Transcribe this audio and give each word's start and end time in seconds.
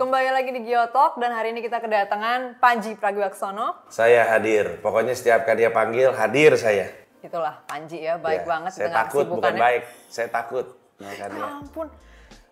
Kembali 0.00 0.32
lagi 0.32 0.48
di 0.56 0.64
Geotalk 0.64 1.20
dan 1.20 1.28
hari 1.28 1.52
ini 1.52 1.60
kita 1.60 1.76
kedatangan 1.76 2.56
Panji 2.56 2.96
Pragiwaksono. 2.96 3.84
Saya 3.92 4.32
hadir. 4.32 4.80
Pokoknya 4.80 5.12
setiap 5.12 5.44
kali 5.44 5.60
dia 5.60 5.68
panggil, 5.68 6.16
hadir 6.16 6.56
saya. 6.56 6.88
Itulah 7.20 7.60
Panji 7.68 8.00
ya, 8.00 8.16
baik 8.16 8.48
Ya, 8.48 8.48
banget 8.48 8.72
Saya 8.80 8.88
takut, 8.96 9.28
bukan 9.28 9.60
baik. 9.60 9.84
Saya 10.08 10.32
takut. 10.32 10.72
Ya 10.96 11.04
Makanya. 11.04 11.44
ampun. 11.60 11.92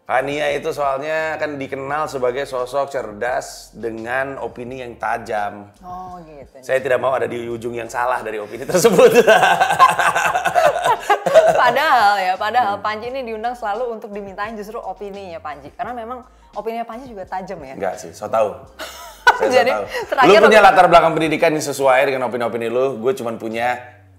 Kania 0.05 0.61
itu 0.61 0.77
soalnya 0.77 1.41
kan 1.41 1.57
dikenal 1.57 2.05
sebagai 2.13 2.45
sosok 2.45 2.93
cerdas 2.93 3.73
dengan 3.73 4.37
opini 4.45 4.85
yang 4.85 5.01
tajam. 5.01 5.73
Oh 5.81 6.21
gitu. 6.29 6.61
Saya 6.61 6.85
tidak 6.85 7.01
mau 7.01 7.17
ada 7.17 7.25
di 7.25 7.49
ujung 7.49 7.73
yang 7.73 7.89
salah 7.89 8.21
dari 8.21 8.37
opini 8.37 8.69
tersebut. 8.69 9.25
padahal 11.63 12.13
ya, 12.17 12.33
Hmm. 12.33 12.41
padahal 12.41 12.75
Panji 12.79 13.09
ini 13.09 13.23
diundang 13.23 13.53
selalu 13.53 13.95
untuk 13.95 14.11
dimintain 14.11 14.55
justru 14.55 14.77
opininya 14.77 15.39
Panji. 15.39 15.71
Karena 15.71 15.93
memang 15.93 16.23
opininya 16.53 16.83
Panji 16.83 17.07
juga 17.07 17.25
tajam 17.25 17.59
ya. 17.61 17.75
Enggak 17.75 17.97
sih, 17.97 18.11
so 18.11 18.27
tau. 18.27 18.67
Saya 19.39 19.45
so 19.45 19.55
Jadi, 19.55 19.71
tau. 19.71 19.85
terakhir 20.09 20.29
Lu 20.35 20.47
punya 20.47 20.61
latar 20.61 20.87
belakang 20.87 21.13
pendidikan 21.13 21.51
yang 21.51 21.63
sesuai 21.63 22.01
dengan 22.05 22.27
opini-opini 22.27 22.67
lu, 22.67 22.99
gue 22.99 23.13
cuma 23.15 23.31
punya 23.35 23.77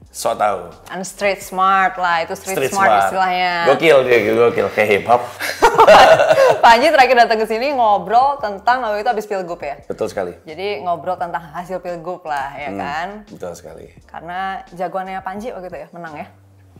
so 0.07 0.31
tau. 0.33 0.69
And 0.87 1.03
street 1.03 1.39
smart 1.39 1.97
lah, 1.97 2.23
itu 2.23 2.33
street, 2.33 2.69
smart, 2.69 3.09
istilahnya. 3.09 3.67
Gokil 3.67 3.97
dia, 4.05 4.17
gokil. 4.31 4.67
Kayak 4.71 4.87
hip 4.89 5.05
hop. 5.05 5.21
Panji 6.63 6.89
terakhir 6.89 7.15
datang 7.17 7.39
ke 7.39 7.47
sini 7.47 7.71
ngobrol 7.71 8.37
tentang 8.37 8.81
waktu 8.81 9.01
itu 9.01 9.09
habis 9.09 9.25
pilgub 9.25 9.59
ya. 9.59 9.79
Betul 9.85 10.07
sekali. 10.07 10.33
Jadi 10.43 10.81
ngobrol 10.81 11.15
tentang 11.15 11.41
hasil 11.51 11.79
pilgub 11.79 12.21
lah 12.23 12.53
ya 12.53 12.69
Hmm. 12.69 12.79
kan. 12.79 13.07
Betul 13.27 13.53
sekali. 13.53 13.85
Karena 14.05 14.61
jagoannya 14.71 15.19
Panji 15.19 15.49
waktu 15.49 15.67
itu 15.67 15.77
ya 15.77 15.87
menang 15.91 16.13
ya. 16.15 16.27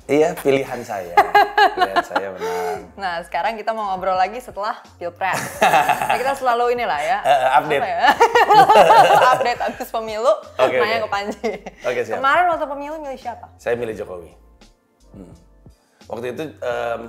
Iya, 0.09 0.33
pilihan 0.33 0.81
saya. 0.81 1.13
pilihan 1.77 2.01
saya 2.01 2.27
menang. 2.33 2.81
Nah 3.01 3.21
sekarang 3.23 3.53
kita 3.55 3.71
mau 3.71 3.93
ngobrol 3.93 4.17
lagi 4.17 4.41
setelah 4.41 4.81
pilpres. 4.97 5.61
Nah, 5.61 6.17
kita 6.17 6.33
selalu 6.33 6.73
inilah 6.73 6.97
ya. 6.97 7.17
Eh, 7.29 7.49
update. 7.61 7.83
Ya? 7.85 8.09
update 9.37 9.61
habis 9.61 9.87
pemilu. 9.87 10.33
Oke, 10.57 10.75
nanya 10.81 10.97
oke. 10.99 11.05
ke 11.05 11.09
Panji. 11.13 11.49
Oke, 11.85 11.99
siap. 12.01 12.17
Kemarin 12.17 12.45
waktu 12.49 12.65
pemilu 12.65 12.95
milih 12.99 13.19
siapa? 13.21 13.45
Saya 13.55 13.77
milih 13.77 13.93
Jokowi. 13.93 14.33
Hmm. 15.13 15.33
Waktu 16.09 16.25
itu 16.33 16.43
em, 16.57 17.01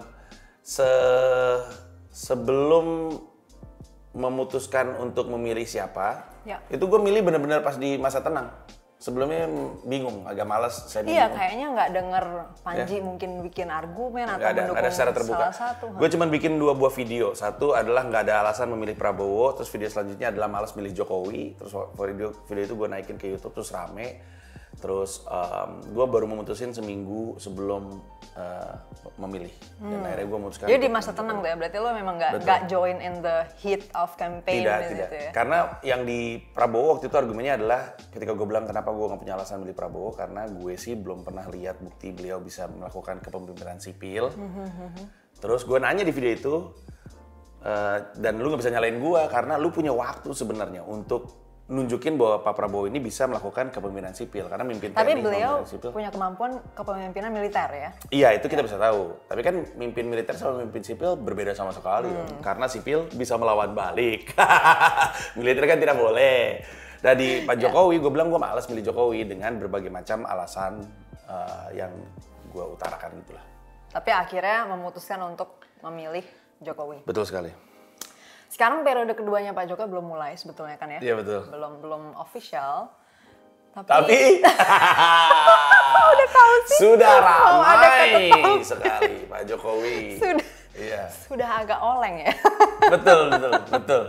se 0.60 0.90
sebelum 2.12 3.16
memutuskan 4.12 4.98
untuk 4.98 5.30
memilih 5.30 5.64
siapa, 5.64 6.26
Ya. 6.42 6.58
itu 6.68 6.82
gue 6.82 7.00
milih 7.00 7.22
benar-benar 7.22 7.60
pas 7.60 7.76
di 7.76 7.96
masa 7.96 8.20
tenang. 8.20 8.50
Sebelumnya 9.00 9.48
bingung, 9.88 10.28
agak 10.28 10.44
males 10.44 10.76
saya 10.76 11.08
Iya 11.08 11.24
bingung. 11.24 11.32
kayaknya 11.40 11.66
nggak 11.72 11.88
denger 11.96 12.24
Panji 12.60 12.96
mungkin 13.00 13.30
bikin 13.40 13.72
argumen 13.72 14.28
atau 14.28 14.36
Nggak 14.36 14.52
ada, 14.52 14.60
mendukung 14.60 14.84
ada 14.84 14.90
secara 14.92 15.12
terbuka. 15.16 15.40
salah 15.40 15.56
satu. 15.56 15.84
Gue 15.96 16.08
cuma 16.12 16.24
bikin 16.28 16.52
dua 16.60 16.72
buah 16.76 16.92
video. 16.92 17.32
Satu 17.32 17.72
adalah 17.72 18.04
nggak 18.04 18.28
ada 18.28 18.44
alasan 18.44 18.68
memilih 18.68 19.00
Prabowo. 19.00 19.56
Terus 19.56 19.72
video 19.72 19.88
selanjutnya 19.88 20.28
adalah 20.28 20.52
malas 20.52 20.76
milih 20.76 20.92
Jokowi. 20.92 21.56
Terus 21.56 21.72
video 21.96 22.28
video 22.44 22.64
itu 22.68 22.74
gue 22.76 22.88
naikin 22.92 23.16
ke 23.16 23.24
YouTube 23.32 23.56
terus 23.56 23.72
rame. 23.72 24.20
Terus 24.80 25.22
gue 25.92 26.06
baru 26.08 26.24
memutusin 26.24 26.72
seminggu 26.72 27.36
sebelum 27.36 28.00
eh, 28.36 28.74
memilih. 29.20 29.52
Dan 29.80 30.00
akhirnya 30.04 30.26
gue 30.26 30.38
memutuskan. 30.40 30.66
Hmm. 30.66 30.72
Jadi 30.72 30.82
di 30.88 30.90
masa 30.90 31.10
tenang 31.12 31.44
tuh 31.44 31.48
ya, 31.52 31.56
berarti 31.56 31.76
lo 31.76 31.90
memang 31.92 32.14
nggak 32.16 32.32
Betul. 32.32 32.44
nggak 32.46 32.60
join 32.68 32.96
in 33.00 33.14
the 33.20 33.36
heat 33.60 33.82
of 33.92 34.08
campaign 34.16 34.64
tidak, 34.64 34.80
di 34.80 34.86
tidak. 34.96 35.08
ya. 35.12 35.30
Karena 35.32 35.58
yang 35.84 36.02
di 36.08 36.40
Prabowo 36.40 36.96
waktu 36.96 37.12
itu 37.12 37.16
argumennya 37.16 37.54
adalah 37.60 37.80
ketika 38.12 38.32
gue 38.32 38.46
bilang 38.48 38.64
kenapa 38.64 38.88
gue 38.92 39.06
nggak 39.06 39.20
punya 39.20 39.34
alasan 39.36 39.60
milih 39.60 39.76
Prabowo 39.76 40.10
karena 40.16 40.48
gue 40.48 40.74
sih 40.80 40.96
belum 40.96 41.24
pernah 41.24 41.44
lihat 41.52 41.80
bukti 41.84 42.12
beliau 42.14 42.40
bisa 42.40 42.66
melakukan 42.70 43.20
kepemimpinan 43.20 43.78
sipil. 43.82 44.32
Terus 45.40 45.64
gue 45.64 45.78
nanya 45.80 46.04
di 46.04 46.12
video 46.12 46.32
itu 46.32 46.54
eh, 47.64 47.98
dan 48.16 48.40
lu 48.40 48.48
nggak 48.48 48.60
bisa 48.64 48.72
nyalain 48.72 48.96
gue 48.96 49.20
karena 49.28 49.54
lu 49.60 49.68
punya 49.72 49.92
waktu 49.92 50.32
sebenarnya 50.32 50.84
untuk 50.84 51.49
nunjukin 51.70 52.18
bahwa 52.18 52.42
Pak 52.42 52.58
Prabowo 52.58 52.90
ini 52.90 52.98
bisa 52.98 53.30
melakukan 53.30 53.70
kepemimpinan 53.70 54.10
sipil 54.10 54.50
karena 54.50 54.66
mimpin 54.66 54.90
Tapi 54.90 55.14
TNI, 55.14 55.22
beliau 55.22 55.62
sipil. 55.62 55.94
punya 55.94 56.10
kemampuan 56.10 56.58
kepemimpinan 56.74 57.30
militer 57.30 57.70
ya. 57.70 57.90
Iya 58.10 58.28
itu 58.42 58.50
kita 58.50 58.66
bisa 58.66 58.74
tahu. 58.74 59.14
Tapi 59.30 59.40
kan 59.46 59.54
mimpin 59.78 60.10
militer 60.10 60.34
sama 60.34 60.66
mimpin 60.66 60.82
sipil 60.82 61.14
berbeda 61.14 61.54
sama 61.54 61.70
sekali. 61.70 62.10
Hmm. 62.10 62.42
Karena 62.42 62.66
sipil 62.66 63.06
bisa 63.14 63.38
melawan 63.38 63.70
balik. 63.70 64.34
militer 65.38 65.62
kan 65.70 65.78
tidak 65.78 65.94
boleh. 65.94 66.58
Dan 67.00 67.14
di 67.16 67.46
Pak 67.46 67.54
Ya. 67.56 67.70
Jokowi, 67.70 67.96
gue 67.96 68.10
bilang 68.12 68.28
gue 68.28 68.36
malas 68.36 68.66
milih 68.68 68.84
Jokowi 68.92 69.24
dengan 69.24 69.56
berbagai 69.56 69.88
macam 69.88 70.26
alasan 70.26 70.84
eh, 71.24 71.80
yang 71.80 71.94
gue 72.50 72.64
utarakan 72.66 73.14
gitulah. 73.24 73.46
Tapi 73.94 74.10
akhirnya 74.10 74.66
memutuskan 74.68 75.22
untuk 75.22 75.62
memilih 75.86 76.26
Jokowi. 76.60 77.06
Betul 77.06 77.24
sekali. 77.24 77.69
Sekarang 78.50 78.82
periode 78.82 79.14
keduanya 79.14 79.54
Pak 79.54 79.70
Jokowi 79.70 79.88
belum 79.94 80.06
mulai 80.10 80.34
sebetulnya 80.34 80.74
kan 80.74 80.90
ya? 80.90 80.98
Iya, 80.98 81.14
betul. 81.22 81.46
Belum 81.54 81.78
belum 81.78 82.02
official. 82.18 82.90
Tapi, 83.70 83.86
Tapi 83.86 84.18
udah 86.10 86.28
tahu 86.34 86.54
sih. 86.66 86.78
sudah 86.82 87.10
ada 87.22 87.86
ramai 88.02 88.66
sekali 88.66 89.16
Pak 89.30 89.42
Jokowi. 89.46 90.18
Sudah 90.18 90.46
Iya. 90.70 91.10
sudah 91.26 91.48
agak 91.60 91.78
oleng 91.78 92.16
ya. 92.20 92.32
Betul, 92.80 93.20
betul, 93.28 93.52
betul. 93.68 94.02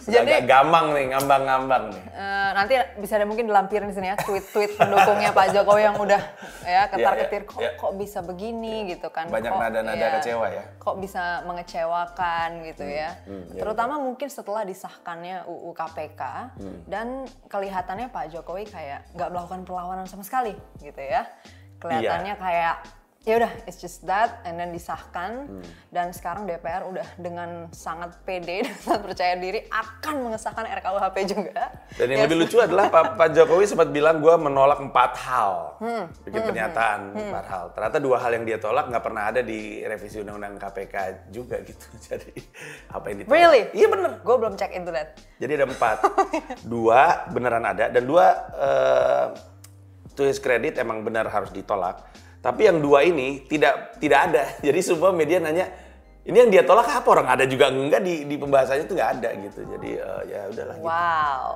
Sudah 0.00 0.22
Jadi- 0.22 0.32
agak 0.32 0.42
gamang 0.44 0.86
nih, 0.90 1.04
ngambang-ngambang 1.10 1.84
nih. 1.88 2.02
Eh, 2.08 2.50
nanti 2.52 2.72
bisa 2.96 3.14
ada 3.14 3.24
mungkin 3.24 3.46
dilampirin 3.46 3.86
di 3.86 3.94
sini 3.94 4.08
ya 4.08 4.16
tweet-tweet 4.16 4.74
pendukungnya 4.74 5.30
Pak 5.30 5.46
Jokowi 5.52 5.82
yang 5.82 5.96
udah 5.96 6.22
ya 6.62 6.86
ketar-ketir 6.86 7.42
Iya, 7.42 7.48
kok 7.48 7.60
iya. 7.60 7.70
kok 7.74 7.92
bisa 7.94 8.18
begini 8.20 8.74
gitu 8.88 9.08
kan. 9.08 9.28
Banyak 9.28 9.50
Kok, 9.50 9.60
nada-nada 9.60 9.98
iya, 10.00 10.14
kecewa 10.16 10.46
ya. 10.48 10.64
Kok 10.76 10.96
bisa 10.98 11.22
mengecewakan 11.44 12.48
gitu 12.64 12.84
ya. 12.84 13.10
iya, 13.22 13.56
Terutama 13.56 13.94
mungkin 13.96 14.26
setelah 14.26 14.62
disahkannya 14.62 15.44
UU 15.44 15.70
KPK 15.72 16.22
Hmm. 16.54 16.78
dan 16.86 17.06
kelihatannya 17.46 18.08
Pak 18.08 18.30
Jokowi 18.30 18.64
kayak 18.64 19.10
nggak 19.12 19.28
melakukan 19.28 19.62
perlawanan 19.62 20.06
sama 20.06 20.22
sekali 20.22 20.54
gitu 20.78 20.98
ya. 20.98 21.26
Kelihatannya 21.76 22.34
Iya. 22.34 22.40
kayak 22.40 22.76
ya 23.26 23.42
udah 23.42 23.52
it's 23.66 23.82
just 23.82 24.06
that 24.06 24.38
and 24.46 24.54
then 24.54 24.70
disahkan 24.70 25.50
Hmm. 25.50 25.66
dan 25.90 26.14
sekarang 26.14 26.46
DPR 26.46 26.86
udah 26.86 27.02
dengan 27.18 27.66
sangat 27.74 28.14
pede 28.22 28.62
dan 28.66 28.76
sangat 28.78 29.02
percaya 29.02 29.34
diri 29.34 29.66
akan 29.66 30.30
mengesahkan 30.30 30.62
RKUHP 30.62 31.16
juga. 31.26 31.74
Dan 31.98 32.06
yang 32.06 32.20
Ya, 32.22 32.24
lebih 32.24 32.46
lucu 32.46 32.62
adalah 32.62 32.86
Pak, 32.86 33.18
Pak 33.18 33.34
Jokowi 33.34 33.66
sempat 33.66 33.90
bilang 33.90 34.22
gue 34.22 34.30
menolak 34.32 34.78
empat 34.78 35.18
hal, 35.18 35.74
Hmm. 35.82 36.06
bikin 36.22 36.38
pernyataan 36.46 37.00
empat 37.12 37.44
hal. 37.50 37.64
Ternyata 37.74 37.98
dua 37.98 38.16
hal 38.16 38.30
yang 38.30 38.46
dia 38.46 38.58
tolak 38.62 38.86
nggak 38.86 39.02
pernah 39.02 39.22
ada 39.26 39.42
di 39.42 39.82
revisi 39.82 40.22
undang-undang 40.22 40.54
KPK 40.56 40.94
juga 41.28 41.58
gitu. 41.66 41.82
Jadi 42.06 42.30
apa 42.86 43.04
yang 43.10 43.16
ditolak? 43.20 43.34
Really? 43.34 43.62
Iya 43.74 43.86
bener. 43.90 44.10
Gue 44.22 44.36
belum 44.38 44.54
cek 44.54 44.70
into 44.70 44.94
that. 44.94 45.18
Jadi 45.36 45.52
ada 45.52 45.66
empat, 45.66 45.96
dua 46.64 47.26
beneran 47.28 47.66
ada 47.66 47.90
dan 47.90 48.06
dua 48.06 48.26
eh, 48.54 49.26
to 50.14 50.22
his 50.22 50.38
credit 50.38 50.78
emang 50.78 51.02
benar 51.02 51.26
harus 51.26 51.50
ditolak. 51.50 52.06
Tapi 52.46 52.62
yang 52.62 52.78
dua 52.78 53.02
ini 53.02 53.42
tidak 53.50 53.98
tidak 53.98 54.18
ada. 54.30 54.42
Jadi 54.66 54.78
semua 54.78 55.10
media 55.10 55.42
nanya 55.42 55.66
ini 56.22 56.36
yang 56.38 56.50
dia 56.50 56.62
tolak 56.62 56.86
apa 56.86 57.06
orang 57.10 57.26
ada 57.26 57.44
juga 57.46 57.74
enggak 57.74 58.02
di 58.06 58.22
di 58.22 58.38
pembahasannya 58.38 58.86
itu 58.86 58.94
nggak 58.94 59.10
ada 59.18 59.30
gitu. 59.34 59.60
Jadi 59.66 59.90
eh, 59.98 60.22
ya 60.30 60.40
udahlah. 60.54 60.76
gitu. 60.78 60.86
Wow. 60.86 61.46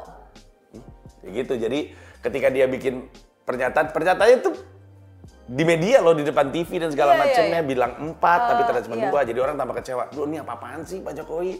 Ya 1.22 1.28
gitu. 1.30 1.54
Jadi 1.54 1.78
ketika 2.26 2.48
dia 2.50 2.66
bikin 2.66 3.06
pernyataan, 3.46 3.94
pernyataannya 3.94 4.36
itu 4.42 4.50
di 5.50 5.64
media 5.66 5.98
loh 6.02 6.14
di 6.14 6.22
depan 6.22 6.50
TV 6.54 6.78
dan 6.78 6.90
segala 6.94 7.14
Iya, 7.14 7.18
iya, 7.18 7.22
macamnya 7.26 7.60
iya. 7.62 7.66
bilang 7.66 7.92
empat 7.98 8.40
tapi 8.50 8.60
Eh, 8.62 8.66
ternyata 8.66 8.86
cuma 8.90 8.96
iya. 8.98 9.06
dua. 9.10 9.20
Jadi 9.26 9.38
orang 9.38 9.56
tambah 9.58 9.74
kecewa. 9.78 10.02
Duh 10.10 10.26
ini 10.26 10.36
apa-apaan 10.42 10.80
sih 10.86 10.98
Pak 11.02 11.12
Jokowi? 11.22 11.54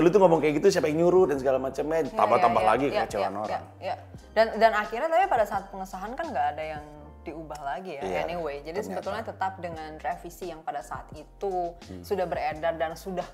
Lu 0.00 0.08
tuh 0.10 0.18
ngomong 0.24 0.40
kayak 0.40 0.64
gitu 0.64 0.72
siapa 0.72 0.88
yang 0.88 1.04
nyuruh 1.04 1.28
dan 1.32 1.36
segala 1.36 1.60
macamnya. 1.60 2.00
Tambah-tambah 2.12 2.60
Ya, 2.60 2.64
ya, 2.64 2.70
lagi 2.72 2.86
kekecewaan 2.92 3.34
orang. 3.36 3.64
Dan 4.34 4.46
dan 4.58 4.72
akhirnya 4.72 5.08
tapi 5.12 5.24
pada 5.30 5.44
saat 5.46 5.64
pengesahan 5.70 6.12
kan 6.16 6.26
nggak 6.32 6.46
ada 6.56 6.64
yang 6.76 6.84
diubah 7.24 7.60
lagi 7.60 7.96
ya 7.96 8.02
Iya, 8.02 8.18
anyway. 8.24 8.60
Jadi 8.60 8.76
ternyata. 8.76 8.88
sebetulnya 9.00 9.24
tetap 9.24 9.52
dengan 9.58 9.90
revisi 9.96 10.44
yang 10.46 10.60
pada 10.60 10.80
saat 10.80 11.08
itu 11.12 11.72
Hmm. 11.88 12.02
sudah 12.02 12.24
beredar 12.24 12.74
dan 12.74 12.92
sudah 12.94 13.24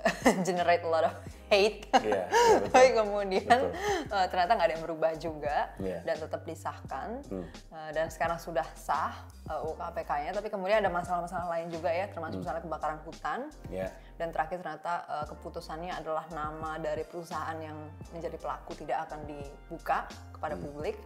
generate 0.46 0.80
a 0.80 0.88
lot 0.88 1.04
of 1.04 1.12
hate. 1.46 1.84
Iya, 1.92 2.24
iya, 2.24 2.56
betul. 2.56 2.70
Tapi 2.72 2.88
kemudian 2.94 3.58
eh, 4.06 4.26
ternyata 4.28 4.50
nggak 4.54 4.64
ada 4.64 4.74
yang 4.74 4.84
berubah 4.86 5.12
juga 5.14 5.56
Iya. 5.76 5.98
dan 6.02 6.16
tetap 6.16 6.40
disahkan 6.42 7.08
Hmm. 7.26 7.44
Eh, 7.44 7.90
dan 7.92 8.06
sekarang 8.08 8.38
sudah 8.38 8.64
sah 8.72 9.12
uh, 9.44 9.66
UKPK-nya. 9.66 10.30
Tapi 10.32 10.48
kemudian 10.48 10.78
ada 10.78 10.88
masalah-masalah 10.88 11.50
lain 11.50 11.68
juga 11.68 11.90
ya, 11.90 12.06
Hmm. 12.06 12.14
termasuk 12.14 12.38
misalnya 12.40 12.62
kebakaran 12.62 12.98
hutan. 13.02 13.40
Ya. 13.68 13.90
Dan 14.16 14.30
terakhir 14.30 14.62
ternyata 14.62 15.04
uh, 15.04 15.26
keputusannya 15.26 15.92
adalah 15.92 16.24
nama 16.30 16.78
dari 16.78 17.02
perusahaan 17.02 17.58
yang 17.58 17.76
menjadi 18.10 18.36
pelaku 18.36 18.72
tidak 18.78 19.04
akan 19.04 19.20
dibuka 19.26 20.06
kepada 20.32 20.54
Hmm. 20.56 20.64
publik. 20.64 20.96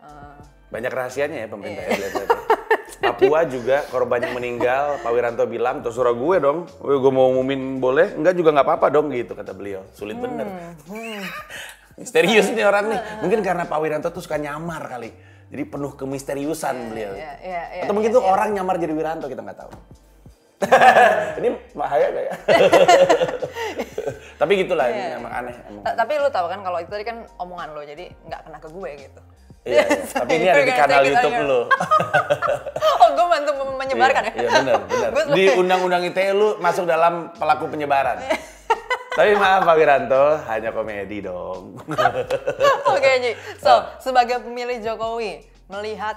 Uh, 0.00 0.36
Banyak 0.70 0.88
rahasianya 0.88 1.44
ya 1.44 1.48
pemerintah 1.48 1.82
Iya. 1.82 1.96
ya. 1.98 2.26
Papua 3.00 3.42
juga 3.42 3.82
korban 3.88 4.20
yang 4.20 4.34
meninggal, 4.34 5.00
Pak 5.00 5.10
Wiranto 5.10 5.44
bilang, 5.44 5.80
terserah 5.80 6.12
gue 6.12 6.36
dong, 6.38 6.58
gue 6.78 7.10
mau 7.10 7.26
umumin 7.28 7.76
boleh, 7.76 8.12
enggak 8.12 8.34
juga 8.34 8.52
nggak 8.52 8.66
apa-apa 8.66 8.86
dong 8.88 9.08
gitu 9.08 9.32
kata 9.32 9.50
beliau. 9.50 9.82
Sulit 9.90 10.14
bener. 10.14 10.46
Misterius 11.98 12.48
nih 12.48 12.62
orang 12.62 12.88
nih. 12.88 13.00
Mungkin 13.20 13.40
karena 13.40 13.64
Pak 13.64 13.78
Wiranto 13.78 14.08
tuh 14.08 14.20
suka 14.20 14.36
nyamar 14.36 14.84
kali. 14.86 15.10
Jadi 15.50 15.62
penuh 15.66 15.92
kemisteriusan 15.92 16.76
beliau. 16.88 17.12
iya, 17.12 17.32
iya, 17.42 17.62
iya, 17.74 17.82
Atau 17.82 17.92
mungkin 17.92 18.08
iya, 18.08 18.16
tuh 18.16 18.22
iya. 18.22 18.30
orang 18.30 18.48
nyamar 18.54 18.76
jadi 18.78 18.92
Wiranto 18.94 19.26
kita 19.26 19.42
nggak 19.42 19.58
tahu. 19.58 19.72
Ini 21.40 21.48
bahaya 21.72 22.06
gak 22.12 22.24
ya? 22.24 22.34
Tapi 24.40 24.52
gitulah 24.56 24.86
Iya. 24.86 25.16
emang 25.16 25.32
aneh. 25.34 25.56
Emang. 25.66 25.82
Ta- 25.82 25.96
Tapi 25.96 26.12
lu 26.16 26.28
tahu 26.28 26.46
kan 26.46 26.60
kalau 26.60 26.78
itu 26.78 26.90
tadi 26.90 27.02
kan 27.02 27.16
omongan 27.36 27.68
lo, 27.72 27.82
jadi 27.82 28.12
nggak 28.24 28.40
kena 28.44 28.58
ke 28.60 28.68
gue 28.68 28.90
gitu. 29.00 29.20
Iya, 29.60 29.84
tapi 30.16 30.40
ini 30.40 30.46
ada 30.48 30.62
di 30.64 30.72
kanal 30.72 31.02
YouTube 31.04 31.40
lu. 31.44 31.60
oh, 33.00 33.08
gue 33.12 33.26
bantu 33.28 33.50
menyebarkan 33.76 34.22
ya? 34.24 34.32
Iya 34.32 34.48
benar, 34.50 34.74
benar. 34.88 35.10
Gue 35.12 35.24
Di 35.36 35.44
undang-undang 35.52 36.02
ITE 36.02 36.32
lu 36.32 36.56
masuk 36.58 36.88
dalam 36.88 37.28
pelaku 37.36 37.68
penyebaran. 37.68 38.20
Tapi 39.10 39.34
maaf 39.34 39.66
Pak 39.66 39.74
Wiranto, 39.74 40.38
hanya 40.46 40.70
komedi 40.70 41.20
dong. 41.20 41.76
Oke, 42.86 43.10
Ji. 43.20 43.32
So, 43.58 43.68
Ah. 43.68 43.98
sebagai 43.98 44.40
pemilih 44.40 44.80
Jokowi, 44.80 45.44
melihat 45.66 46.16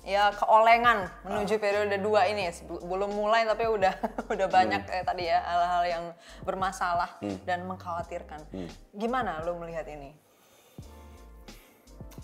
ya 0.00 0.32
keolengan 0.32 1.10
menuju 1.22 1.60
periode 1.60 2.00
dua 2.00 2.24
ini 2.24 2.48
Sebel- 2.48 2.80
belum 2.80 3.12
mulai 3.12 3.44
tapi 3.44 3.68
udah 3.68 3.92
udah 4.32 4.48
banyak 4.48 4.80
Hmm. 4.80 4.94
eh, 4.96 5.04
tadi 5.04 5.28
ya 5.28 5.38
hal-hal 5.38 5.82
yang 5.84 6.04
bermasalah 6.40 7.20
dan 7.44 7.68
mengkhawatirkan. 7.68 8.40
Hmm. 8.48 8.70
Gimana 8.96 9.44
lo 9.44 9.60
melihat 9.60 9.84
ini? 9.84 10.16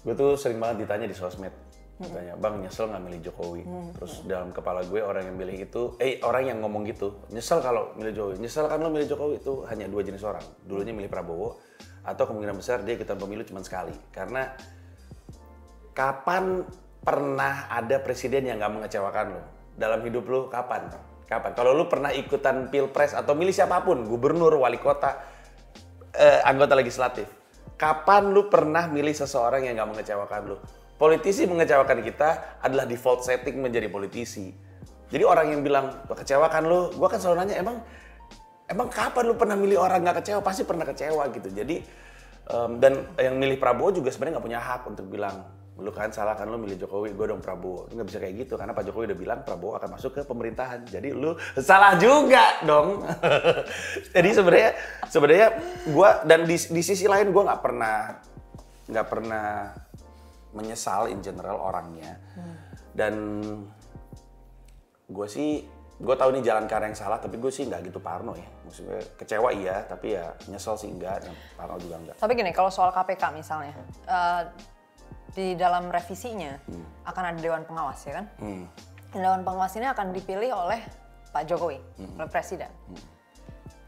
Gue 0.05 0.15
tuh 0.15 0.38
sering 0.38 0.59
banget 0.62 0.87
ditanya 0.87 1.06
di 1.11 1.17
sosmed. 1.17 1.55
Ditanya, 1.97 2.37
bang 2.37 2.61
nyesel 2.61 2.93
nggak 2.93 3.03
milih 3.09 3.21
Jokowi? 3.25 3.62
Terus 3.97 4.21
dalam 4.29 4.53
kepala 4.53 4.85
gue 4.85 5.00
orang 5.00 5.33
yang 5.33 5.37
milih 5.41 5.56
itu, 5.65 5.83
eh 5.97 6.21
orang 6.21 6.44
yang 6.44 6.61
ngomong 6.61 6.85
gitu, 6.85 7.25
nyesel 7.33 7.65
kalau 7.65 7.97
milih 7.97 8.12
Jokowi. 8.12 8.35
Nyesel 8.44 8.69
kan 8.69 8.85
lo 8.85 8.93
milih 8.93 9.09
Jokowi 9.09 9.41
itu 9.41 9.65
hanya 9.65 9.88
dua 9.88 10.05
jenis 10.05 10.21
orang. 10.21 10.44
Dulunya 10.69 10.93
milih 10.93 11.09
Prabowo, 11.09 11.56
atau 12.05 12.29
kemungkinan 12.29 12.56
besar 12.61 12.85
dia 12.85 13.00
ikutan 13.00 13.17
pemilu 13.17 13.49
cuma 13.49 13.65
sekali. 13.65 13.97
Karena 14.12 14.53
kapan 15.97 16.69
pernah 17.00 17.67
ada 17.73 17.97
presiden 18.05 18.44
yang 18.44 18.61
nggak 18.61 18.73
mengecewakan 18.77 19.27
lo? 19.32 19.43
Dalam 19.73 20.05
hidup 20.05 20.29
lo 20.29 20.41
kapan? 20.53 20.93
Kapan? 21.25 21.56
Kalau 21.56 21.73
lo 21.73 21.89
pernah 21.89 22.12
ikutan 22.12 22.69
pilpres 22.69 23.17
atau 23.17 23.32
milih 23.32 23.56
siapa 23.56 23.81
pun, 23.82 24.05
gubernur, 24.05 24.53
wali 24.61 24.77
kota, 24.77 25.17
eh, 26.15 26.44
anggota 26.44 26.77
legislatif, 26.77 27.27
kapan 27.76 28.32
lu 28.32 28.49
pernah 28.49 28.88
milih 28.88 29.12
seseorang 29.12 29.69
yang 29.69 29.76
nggak 29.81 29.90
mengecewakan 29.96 30.40
lu? 30.49 30.56
Politisi 30.96 31.44
mengecewakan 31.44 32.00
kita 32.00 32.61
adalah 32.64 32.88
default 32.88 33.20
setting 33.20 33.61
menjadi 33.61 33.93
politisi. 33.93 34.52
Jadi 35.12 35.23
orang 35.23 35.52
yang 35.52 35.61
bilang 35.62 35.93
kecewakan 36.08 36.62
lu, 36.67 36.81
gua 36.96 37.08
kan 37.12 37.20
selalu 37.20 37.37
nanya 37.44 37.56
emang 37.62 37.76
emang 38.67 38.88
kapan 38.90 39.23
lu 39.28 39.34
pernah 39.37 39.55
milih 39.55 39.78
orang 39.78 40.02
nggak 40.02 40.25
kecewa? 40.25 40.40
Pasti 40.40 40.64
pernah 40.64 40.88
kecewa 40.88 41.23
gitu. 41.31 41.49
Jadi 41.52 41.76
em, 42.49 42.70
dan 42.81 43.06
yang 43.20 43.37
milih 43.37 43.61
Prabowo 43.61 43.93
juga 43.93 44.08
sebenarnya 44.08 44.40
nggak 44.40 44.46
punya 44.49 44.61
hak 44.61 44.82
untuk 44.88 45.06
bilang 45.06 45.44
lu 45.76 45.93
kan 45.93 46.08
salah 46.08 46.32
kan 46.32 46.49
lu 46.49 46.56
milih 46.56 46.81
Jokowi, 46.81 47.12
gue 47.12 47.26
dong 47.28 47.44
Prabowo. 47.44 47.84
Nggak 47.93 48.06
bisa 48.08 48.19
kayak 48.20 48.34
gitu 48.49 48.55
karena 48.56 48.73
Pak 48.73 48.84
Jokowi 48.88 49.12
udah 49.12 49.19
bilang 49.19 49.40
Prabowo 49.44 49.76
akan 49.76 50.00
masuk 50.00 50.17
ke 50.17 50.20
pemerintahan. 50.25 50.88
Jadi 50.88 51.12
lu 51.12 51.37
salah 51.61 52.00
juga 52.00 52.64
dong. 52.64 53.05
Jadi 54.17 54.28
sebenarnya 54.32 54.70
sebenarnya 55.05 55.49
gua 55.93 56.25
dan 56.25 56.49
di, 56.49 56.56
di 56.56 56.82
sisi 56.82 57.05
lain 57.05 57.28
gua 57.28 57.52
nggak 57.52 57.61
pernah 57.61 57.96
nggak 58.88 59.06
pernah 59.06 59.49
menyesal 60.56 61.12
in 61.12 61.20
general 61.20 61.61
orangnya. 61.61 62.17
Dan 62.96 63.14
gue 65.06 65.29
sih 65.29 65.62
gue 65.96 66.17
tahu 66.17 66.29
ini 66.37 66.40
jalan 66.44 66.69
ke 66.69 66.75
arah 66.76 66.93
yang 66.93 66.99
salah 66.99 67.17
tapi 67.17 67.40
gue 67.40 67.49
sih 67.49 67.64
nggak 67.64 67.88
gitu 67.88 68.05
parno 68.05 68.37
ya 68.37 68.44
maksudnya 68.69 69.00
kecewa 69.17 69.49
iya 69.55 69.81
tapi 69.88 70.12
ya 70.12 70.29
nyesel 70.44 70.76
sih 70.76 70.93
enggak 70.93 71.25
parno 71.56 71.81
juga 71.81 71.96
enggak 71.96 72.17
Tapi 72.20 72.32
gini, 72.37 72.52
kalau 72.52 72.69
soal 72.69 72.93
KPK 72.93 73.32
misalnya, 73.32 73.72
eh, 74.05 74.43
di 75.37 75.53
dalam 75.53 75.87
revisinya 75.87 76.56
Hmm. 76.65 76.85
akan 77.05 77.23
ada 77.27 77.38
Dewan 77.38 77.62
Pengawas 77.62 78.00
ya 78.03 78.17
kan? 78.17 78.27
Dewan 79.12 79.44
Pengawas 79.44 79.77
ini 79.77 79.85
akan 79.85 80.11
dipilih 80.11 80.50
oleh 80.50 80.81
Pak 81.29 81.44
Jokowi, 81.44 81.77
Hmm. 81.94 82.17
oleh 82.17 82.27
Presiden. 82.27 82.73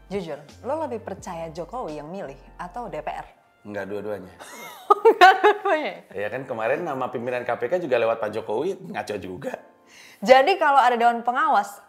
Jujur, 0.07 0.37
lo 0.63 0.73
lebih 0.79 0.99
percaya 0.99 1.49
Jokowi 1.49 1.97
yang 1.97 2.07
milih 2.07 2.37
atau 2.55 2.85
DPR? 2.85 3.25
enggak 3.59 3.85
dua-duanya 3.85 4.31
Enggak 5.03 5.33
dua-duanya. 5.35 5.93
ya 6.15 6.27
kan 6.29 6.41
kemarin 6.45 6.79
nama 6.79 7.05
pimpinan 7.07 7.43
KPK 7.43 7.81
juga 7.81 7.99
lewat 7.99 8.17
Pak 8.17 8.31
Jokowi 8.31 8.71
ngaco 8.87 9.15
juga 9.17 9.53
Jadi 10.21 10.55
kalau 10.55 10.77
ada 10.77 10.95
Dewan 10.95 11.19
Pengawas, 11.21 11.83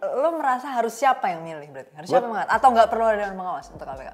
lo 0.00 0.30
merasa 0.32 0.72
harus 0.72 0.92
siapa 0.92 1.28
yang 1.28 1.44
milih 1.44 1.68
berarti? 1.68 1.92
Harus 1.92 2.08
siapa 2.08 2.24
yang 2.24 2.32
mengat? 2.32 2.48
Atau 2.48 2.68
nggak 2.70 2.88
perlu 2.88 3.04
ada 3.04 3.18
Dewan 3.18 3.36
Pengawas 3.36 3.66
untuk 3.68 3.84
KPK? 3.84 4.10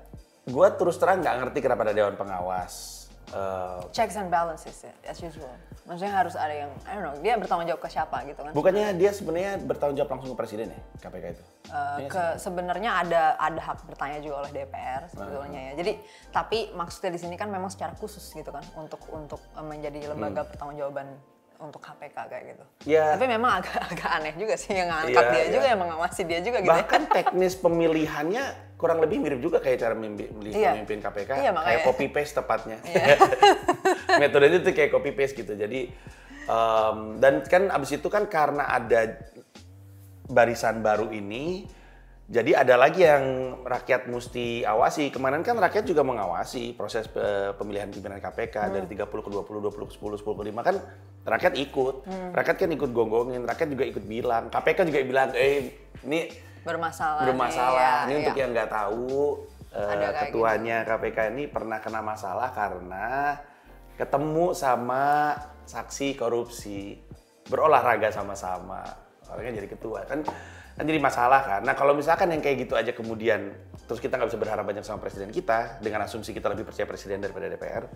gue 0.49 0.69
terus 0.75 0.97
terang 0.97 1.21
nggak 1.21 1.35
ngerti 1.39 1.59
kenapa 1.61 1.83
ada 1.83 1.95
Dewan 1.95 2.17
Pengawas 2.17 2.98
Eh, 3.29 3.79
Checks 3.93 4.17
and 4.17 4.33
balances 4.33 4.81
ya, 4.81 4.93
as 5.05 5.21
usual. 5.21 5.53
Maksudnya 5.85 6.13
harus 6.13 6.37
ada 6.37 6.53
yang, 6.53 6.71
I 6.85 6.97
don't 6.97 7.05
know, 7.05 7.17
dia 7.21 7.37
bertanggung 7.37 7.65
jawab 7.65 7.81
ke 7.81 7.89
siapa 7.89 8.21
gitu 8.29 8.41
kan? 8.45 8.53
bukannya 8.53 8.93
dia 8.97 9.11
sebenarnya 9.13 9.53
bertanggung 9.65 9.97
jawab 9.97 10.11
langsung 10.17 10.33
ke 10.33 10.37
presiden 10.37 10.69
ya 10.69 10.81
KPK 11.01 11.25
itu 11.33 11.45
Eh, 11.69 12.09
ke 12.09 12.25
sebenarnya 12.37 12.91
ada 13.05 13.23
ada 13.37 13.61
hak 13.61 13.85
bertanya 13.89 14.21
juga 14.25 14.45
oleh 14.45 14.51
DPR 14.53 15.09
sebetulnya 15.09 15.61
ya. 15.61 15.73
Jadi 15.81 15.93
tapi 16.29 16.59
maksudnya 16.73 17.17
di 17.17 17.21
sini 17.21 17.35
kan 17.37 17.49
memang 17.49 17.69
secara 17.69 17.93
khusus 17.97 18.25
gitu 18.33 18.49
kan 18.49 18.65
untuk 18.77 19.01
untuk 19.13 19.41
menjadi 19.61 20.13
lembaga 20.13 20.45
pertanggungjawaban 20.49 21.13
untuk 21.59 21.83
KPK 21.83 22.17
kayak 22.31 22.45
gitu. 22.49 22.65
Ya. 22.87 23.19
Tapi 23.19 23.27
memang 23.27 23.59
agak 23.59 23.75
agak 23.91 24.11
aneh 24.15 24.35
juga 24.35 24.55
sih 24.55 24.73
yang 24.73 24.89
ngangkat 24.89 25.11
Iya, 25.21 25.31
dia 25.31 25.43
iya. 25.43 25.51
juga 25.51 25.67
yang 25.67 25.81
mengawasi 25.83 26.21
dia 26.23 26.39
juga 26.39 26.59
gitu. 26.63 26.71
ya. 26.71 26.75
bahkan 26.79 27.03
teknis 27.07 27.55
pemilihannya 27.55 28.45
kurang 28.79 29.03
lebih 29.03 29.19
mirip 29.19 29.43
juga 29.43 29.59
kayak 29.59 29.79
cara 29.79 29.95
memilih 29.99 30.31
milih 30.33 30.53
Iya. 30.55 30.71
pemimpin 30.73 30.99
KPK 31.03 31.31
Iya, 31.37 31.51
makanya. 31.51 31.67
kayak 31.69 31.83
copy 31.85 32.07
paste 32.09 32.35
tepatnya 32.37 32.79
metodenya 34.23 34.59
tuh 34.63 34.73
kayak 34.73 34.91
copy 34.91 35.11
paste 35.13 35.35
gitu 35.37 35.53
jadi 35.53 35.81
em, 36.47 36.99
dan 37.19 37.43
kan 37.43 37.63
abis 37.71 37.91
itu 37.93 38.07
kan 38.07 38.25
karena 38.27 38.65
ada 38.65 39.19
barisan 40.25 40.79
baru 40.79 41.11
ini 41.11 41.67
jadi 42.29 42.61
ada 42.61 42.77
lagi 42.77 43.09
yang 43.09 43.57
rakyat 43.65 44.05
mesti 44.05 44.61
awasi. 44.61 45.09
Kemarin 45.09 45.41
kan 45.41 45.57
rakyat 45.57 45.89
juga 45.89 46.05
mengawasi 46.05 46.77
proses 46.77 47.09
pe- 47.09 47.57
pemilihan 47.57 47.89
pimpinan 47.89 48.21
KPK 48.21 48.69
dari 48.69 48.85
30 48.85 49.09
ke 49.09 49.31
20, 49.33 49.65
20 49.65 49.89
ke 49.89 49.95
10, 49.97 50.21
10 50.21 50.37
ke 50.37 50.43
5 50.53 50.61
kan 50.61 50.77
rakyat 51.25 51.55
ikut. 51.57 51.95
Rakyat 52.37 52.57
kan 52.61 52.69
ikut 52.69 52.91
gonggongin, 52.93 53.49
rakyat 53.49 53.69
juga 53.73 53.85
ikut 53.89 54.05
bilang. 54.05 54.53
KPK 54.53 54.79
juga 54.93 54.99
bilang, 55.09 55.29
eh 55.33 55.73
ini 56.05 56.29
bermasalah. 56.69 57.25
bermasalah. 57.25 58.05
nih, 58.05 58.05
ini 58.05 58.13
ya, 58.13 58.19
untuk 58.21 58.37
yang 58.37 58.51
nggak 58.53 58.71
tahu, 58.77 59.09
eh, 59.73 59.81
Ada 59.81 59.89
kayak 59.89 60.13
gitu. 60.13 60.21
ketuanya 60.29 60.77
KPK 60.85 61.19
ini 61.33 61.43
pernah 61.49 61.79
kena 61.81 62.01
masalah 62.05 62.53
karena 62.53 63.09
ketemu 63.97 64.53
sama 64.53 65.33
saksi 65.65 66.13
korupsi, 66.13 67.01
berolahraga 67.49 68.13
sama-sama, 68.13 68.85
orangnya 69.33 69.65
jadi 69.65 69.69
ketua 69.73 70.05
kan 70.05 70.21
kan 70.79 70.85
jadi 70.87 71.01
masalah 71.03 71.43
kan. 71.43 71.61
Nah 71.67 71.75
kalau 71.75 71.93
misalkan 71.93 72.31
yang 72.31 72.39
kayak 72.39 72.63
gitu 72.65 72.79
aja 72.79 72.95
kemudian 72.95 73.51
terus 73.91 73.99
kita 73.99 74.15
nggak 74.15 74.31
bisa 74.31 74.39
berharap 74.39 74.63
banyak 74.63 74.87
sama 74.87 75.03
presiden 75.03 75.35
kita 75.35 75.83
dengan 75.83 76.07
asumsi 76.07 76.31
kita 76.31 76.47
lebih 76.55 76.63
percaya 76.63 76.87
presiden 76.87 77.19
daripada 77.19 77.51
DPR, 77.51 77.89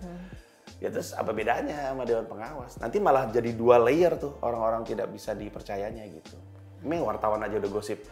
ya 0.81 0.89
terus 0.91 1.15
apa 1.15 1.31
bedanya 1.31 1.93
sama 1.93 2.03
dewan 2.03 2.27
pengawas? 2.27 2.75
Nanti 2.83 2.99
malah 2.99 3.31
jadi 3.31 3.55
dua 3.55 3.79
layer 3.79 4.19
tuh 4.19 4.35
orang-orang 4.43 4.83
tidak 4.83 5.07
bisa 5.07 5.31
dipercayanya 5.31 6.03
gitu. 6.11 6.35
Ini 6.83 6.99
wartawan 6.99 7.39
aja 7.39 7.55
udah 7.55 7.71
gosip 7.71 8.03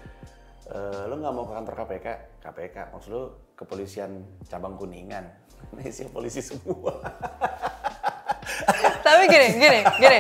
Eh, 0.72 1.04
lo 1.12 1.20
nggak 1.20 1.34
mau 1.36 1.44
ke 1.44 1.52
kantor 1.52 1.74
KPK? 1.84 2.08
KPK, 2.40 2.76
maksud 2.96 3.12
lo 3.12 3.24
kepolisian 3.60 4.24
cabang 4.48 4.80
Kuningan? 4.80 5.28
Ini 5.76 5.92
sih 5.92 6.08
polisi 6.08 6.40
semua. 6.40 6.96
Tapi 9.06 9.24
gini, 9.28 9.48
gini, 9.60 9.80
gini. 10.00 10.20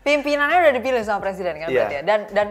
Pimpinannya 0.00 0.58
udah 0.64 0.72
dipilih 0.72 1.02
sama 1.04 1.20
presiden 1.20 1.60
kan 1.60 1.68
Iya. 1.68 1.76
berarti 1.76 1.96
ya. 2.00 2.02
Dan 2.02 2.20
dan 2.32 2.48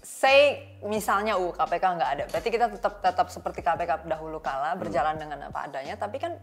say 0.00 0.38
misalnya 0.80 1.36
uh 1.36 1.50
KPK 1.50 1.84
nggak 1.92 2.10
ada, 2.10 2.24
berarti 2.26 2.48
kita 2.48 2.66
tetap 2.70 2.98
tetap 2.98 3.26
seperti 3.28 3.60
KPK 3.60 4.04
dahulu 4.04 4.40
kala 4.40 4.72
Hmm. 4.72 4.80
berjalan 4.80 5.14
dengan 5.14 5.38
apa 5.44 5.66
adanya. 5.66 5.94
Tapi 5.94 6.16
kan 6.16 6.40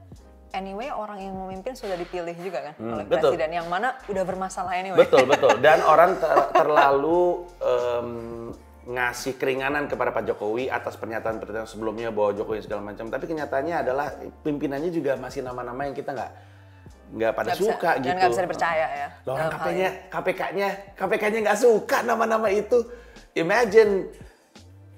anyway 0.49 0.87
orang 0.87 1.19
yang 1.19 1.35
memimpin 1.35 1.73
sudah 1.73 1.93
dipilih 1.93 2.33
juga 2.35 2.59
kan 2.63 2.73
oleh 2.77 3.03
Hmm, 3.03 3.09
betul. 3.09 3.33
presiden 3.33 3.51
yang 3.53 3.67
mana 3.67 3.97
udah 4.05 4.23
bermasalah 4.23 4.73
anyway. 4.73 4.97
betul 4.97 5.25
betul. 5.25 5.57
Dan 5.57 5.81
orang 5.89 6.15
ter- 6.15 6.49
terlalu 6.53 7.21
em, 7.59 8.09
ngasih 8.87 9.35
keringanan 9.35 9.85
kepada 9.85 10.09
Pak 10.09 10.23
Jokowi 10.23 10.71
atas 10.71 10.95
pernyataan-pernyataan 10.95 11.67
sebelumnya 11.67 12.07
bahwa 12.07 12.31
Jokowi 12.33 12.61
segala 12.61 12.79
macam. 12.81 13.11
Tapi 13.11 13.25
kenyataannya 13.25 13.75
adalah 13.77 14.07
pimpinannya 14.39 14.87
juga 14.89 15.17
masih 15.17 15.43
nama-nama 15.43 15.83
yang 15.83 15.91
kita 15.91 16.15
nggak 16.15 16.31
nggak 17.07 17.31
pada 17.33 17.51
bisa- 17.55 17.63
suka 17.63 17.89
dan 17.97 18.03
gitu. 18.03 18.15
nggak 18.19 18.31
bisa 18.35 18.43
dipercaya 18.43 18.85
ya, 18.91 19.07
Loh, 19.23 19.33
orang 19.39 19.49
KPK-nya, 19.51 19.89
KPK-nya, 20.11 20.69
KPK-nya 20.99 21.39
nggak 21.47 21.59
suka 21.59 21.97
nama-nama 22.03 22.47
itu. 22.51 22.83
Imagine 23.37 24.11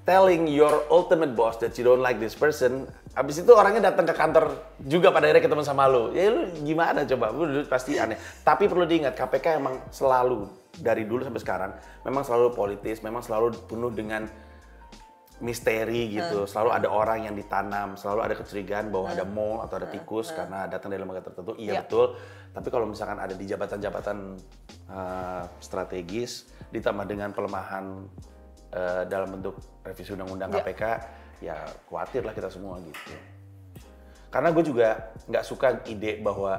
telling 0.08 0.50
your 0.50 0.90
ultimate 0.90 1.38
boss 1.38 1.62
that 1.62 1.78
you 1.78 1.86
don't 1.86 2.02
like 2.02 2.18
this 2.18 2.34
person, 2.34 2.90
habis 3.14 3.38
itu 3.38 3.52
orangnya 3.54 3.94
datang 3.94 4.10
ke 4.10 4.16
kantor 4.18 4.58
juga 4.82 5.14
pada 5.14 5.30
akhirnya 5.30 5.46
ketemu 5.46 5.62
sama 5.62 5.86
lu. 5.86 6.10
Ya 6.18 6.34
lu 6.34 6.50
gimana 6.66 7.06
coba? 7.06 7.30
Lu 7.30 7.62
pasti 7.70 8.02
aneh. 8.02 8.18
Tapi 8.42 8.66
perlu 8.66 8.90
diingat 8.90 9.14
KPK 9.14 9.62
emang 9.62 9.78
selalu 9.94 10.50
dari 10.82 11.06
dulu 11.06 11.22
sampai 11.22 11.42
sekarang 11.42 11.72
memang 12.08 12.24
selalu 12.26 12.58
politis, 12.58 13.06
memang 13.06 13.22
selalu 13.22 13.54
penuh 13.70 13.92
dengan 13.94 14.26
misteri 15.40 16.12
gitu. 16.12 16.44
Selalu 16.46 16.70
ada 16.76 16.88
orang 16.92 17.28
yang 17.28 17.36
ditanam, 17.36 17.96
selalu 17.96 18.20
ada 18.28 18.34
kecurigaan 18.36 18.92
bahwa 18.92 19.08
ada 19.12 19.24
mole 19.24 19.64
atau 19.64 19.76
ada 19.80 19.88
tikus 19.88 20.32
karena 20.36 20.68
datang 20.68 20.92
dari 20.92 21.00
lembaga 21.02 21.32
tertentu. 21.32 21.56
Iya 21.56 21.80
Iya. 21.80 21.82
betul. 21.88 22.06
Tapi 22.50 22.68
kalau 22.74 22.86
misalkan 22.90 23.18
ada 23.22 23.34
di 23.38 23.46
jabatan-jabatan 23.46 24.18
uh, 24.90 25.44
strategis 25.62 26.50
ditambah 26.74 27.06
dengan 27.08 27.30
pelemahan 27.32 28.04
uh, 28.76 29.04
dalam 29.08 29.40
bentuk 29.40 29.56
revisi 29.86 30.12
undang-undang 30.14 30.52
Iya. 30.52 30.60
KPK, 30.66 30.84
ya 31.40 31.56
khawatir 31.88 32.22
lah 32.26 32.34
kita 32.36 32.50
semua 32.52 32.82
gitu. 32.84 33.16
Karena 34.30 34.50
gue 34.54 34.64
juga 34.66 35.14
nggak 35.26 35.46
suka 35.46 35.68
ide 35.90 36.22
bahwa 36.22 36.58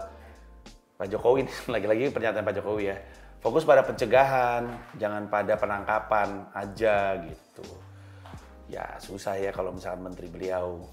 Pak 0.97 1.07
Jokowi 1.11 1.45
lagi-lagi 1.75 2.09
pernyataan 2.11 2.45
Pak 2.45 2.55
Jokowi 2.61 2.85
ya 2.91 2.97
fokus 3.41 3.65
pada 3.65 3.81
pencegahan, 3.81 4.69
jangan 5.01 5.27
pada 5.33 5.57
penangkapan 5.57 6.45
aja 6.53 7.17
gitu. 7.25 7.65
Ya 8.71 8.97
susah 9.03 9.35
ya 9.35 9.51
kalau 9.51 9.75
misalkan 9.75 10.07
menteri 10.07 10.31
beliau 10.31 10.87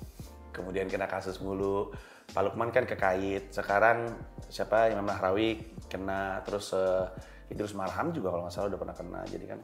kemudian 0.50 0.90
kena 0.90 1.06
kasus 1.06 1.38
mulu. 1.40 1.94
Pak 2.28 2.42
Lukman 2.44 2.74
kan 2.74 2.84
kekait. 2.84 3.54
Sekarang 3.54 4.18
siapa 4.50 4.90
Imam 4.90 5.06
Nahrawi 5.06 5.78
kena 5.88 6.42
terus 6.44 6.74
uh, 6.74 7.08
Idrus 7.48 7.78
Marham 7.78 8.12
juga 8.12 8.34
kalau 8.34 8.50
nggak 8.50 8.56
salah 8.58 8.68
udah 8.74 8.82
pernah 8.82 8.96
kena. 8.98 9.22
Jadi 9.30 9.46
kan 9.46 9.60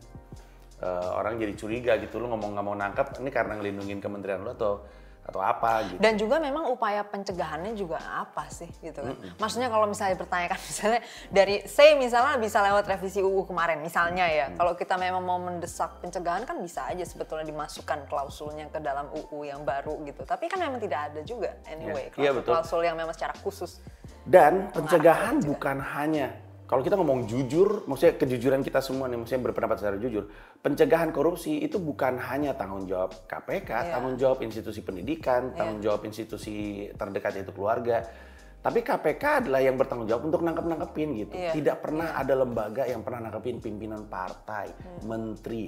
uh, 0.85 1.19
orang 1.19 1.41
jadi 1.41 1.53
curiga 1.57 1.93
gitu 1.99 2.21
lu 2.21 2.29
ngomong 2.31 2.55
nggak 2.55 2.65
mau 2.65 2.77
nangkap 2.77 3.07
ini 3.19 3.33
karena 3.33 3.59
ngelindungin 3.59 3.99
kementerian 3.99 4.45
lu 4.45 4.53
atau 4.53 4.85
atau 5.23 5.39
apa 5.39 5.87
gitu. 5.87 5.99
Dan 6.03 6.19
juga 6.19 6.35
memang 6.43 6.67
upaya 6.67 6.99
pencegahannya 7.07 7.79
juga 7.79 7.95
apa 8.03 8.51
sih 8.51 8.67
gitu 8.83 8.99
kan. 8.99 9.15
Mm 9.15 9.23
-hmm. 9.23 9.39
Maksudnya 9.39 9.71
kalau 9.71 9.87
misalnya 9.87 10.19
dipertanyakan 10.19 10.59
misalnya 10.69 11.01
dari 11.31 11.55
say 11.63 11.95
misalnya 11.95 12.35
bisa 12.35 12.59
lewat 12.59 12.83
revisi 12.91 13.23
UU 13.23 13.47
kemarin 13.47 13.79
misalnya 13.79 14.27
ya. 14.27 14.45
Mm. 14.51 14.59
Kalau 14.59 14.73
kita 14.75 14.99
memang 14.99 15.23
mau 15.23 15.39
mendesak 15.39 16.03
pencegahan 16.03 16.43
kan 16.43 16.59
bisa 16.59 16.83
aja 16.91 17.07
sebetulnya 17.07 17.47
dimasukkan 17.47 18.11
klausulnya 18.11 18.67
ke 18.67 18.83
dalam 18.83 19.07
UU 19.15 19.47
yang 19.47 19.63
baru 19.63 19.95
gitu. 20.03 20.27
Tapi 20.27 20.51
kan 20.51 20.59
memang 20.59 20.83
tidak 20.83 21.11
ada 21.11 21.23
juga 21.23 21.55
anyway 21.71 22.11
yeah. 22.19 22.35
klausul, 22.35 22.35
yeah, 22.35 22.43
klausul 22.43 22.81
yang 22.83 22.95
memang 22.99 23.15
secara 23.15 23.33
khusus. 23.39 23.79
Dan 24.27 24.71
pencegahan 24.75 25.39
bukan 25.39 25.79
hanya 25.79 26.42
kalau 26.63 26.79
kita 26.79 26.95
ngomong 26.95 27.27
jujur, 27.27 27.83
maksudnya 27.85 28.15
kejujuran 28.15 28.63
kita 28.63 28.79
semua 28.79 29.11
nih, 29.11 29.19
maksudnya 29.19 29.43
berpendapat 29.51 29.83
secara 29.83 29.97
jujur, 29.99 30.31
pencegahan 30.63 31.11
korupsi 31.11 31.59
itu 31.59 31.75
bukan 31.75 32.15
hanya 32.17 32.55
tanggung 32.55 32.87
jawab 32.87 33.27
KPK, 33.27 33.69
yeah. 33.69 33.91
tanggung 33.91 34.15
jawab 34.15 34.39
institusi 34.41 34.79
pendidikan, 34.79 35.51
yeah. 35.51 35.57
tanggung 35.59 35.79
jawab 35.83 36.01
institusi 36.07 36.87
terdekat 36.95 37.35
yaitu 37.35 37.51
keluarga. 37.51 38.07
Tapi 38.63 38.79
KPK 38.79 39.43
adalah 39.43 39.59
yang 39.59 39.75
bertanggung 39.75 40.07
jawab 40.07 40.23
untuk 40.23 40.39
nangkep-nangkepin 40.39 41.09
gitu. 41.19 41.35
Yeah. 41.35 41.51
Tidak 41.51 41.77
pernah 41.83 42.15
yeah. 42.15 42.21
ada 42.23 42.33
lembaga 42.39 42.83
yang 42.87 43.03
pernah 43.03 43.27
nangkepin 43.27 43.59
pimpinan 43.59 44.07
partai, 44.07 44.71
hmm. 44.71 44.99
menteri, 45.03 45.67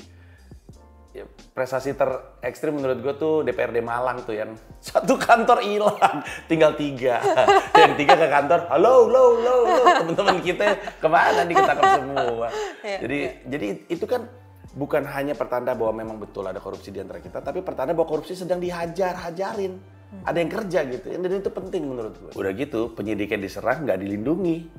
prestasi 1.56 1.96
terekstrim 1.96 2.76
menurut 2.76 3.00
gue 3.00 3.14
tuh 3.16 3.36
DPRD 3.48 3.80
Malang 3.80 4.28
tuh 4.28 4.36
yang 4.36 4.52
satu 4.88 5.16
kantor 5.16 5.64
hilang, 5.64 6.20
tinggal 6.52 6.76
tiga. 6.76 7.24
yang 7.82 7.96
tiga 7.96 8.20
ke 8.20 8.28
kantor, 8.28 8.60
halo, 8.68 9.08
halo, 9.08 9.24
halo, 9.40 9.56
halo. 9.64 9.84
teman-teman 10.04 10.38
kita 10.44 10.66
ke 11.00 11.08
mana 11.08 11.42
nih 11.48 11.56
ketangkep 11.56 11.90
semua. 12.02 12.48
Ya, 12.86 13.02
jadi, 13.02 13.18
ya. 13.18 13.32
jadi 13.50 13.68
itu 13.90 14.06
kan 14.06 14.30
bukan 14.78 15.10
hanya 15.10 15.34
pertanda 15.34 15.74
bahwa 15.74 16.06
memang 16.06 16.22
betul 16.22 16.46
ada 16.46 16.62
korupsi 16.62 16.94
di 16.94 17.02
antara 17.02 17.18
kita, 17.18 17.42
tapi 17.42 17.66
pertanda 17.66 17.98
bahwa 17.98 18.06
korupsi 18.06 18.38
sedang 18.38 18.62
dihajar, 18.62 19.18
hajarin. 19.26 19.82
Hmm. 19.82 20.22
Ada 20.22 20.38
yang 20.38 20.52
kerja 20.54 20.80
gitu, 20.86 21.06
dan 21.18 21.34
itu 21.34 21.50
penting 21.50 21.82
menurut 21.90 22.14
gue. 22.14 22.32
Udah 22.38 22.52
gitu, 22.54 22.94
penyidik 22.94 23.34
yang 23.34 23.42
diserang 23.42 23.90
nggak 23.90 23.98
dilindungi. 24.06 24.70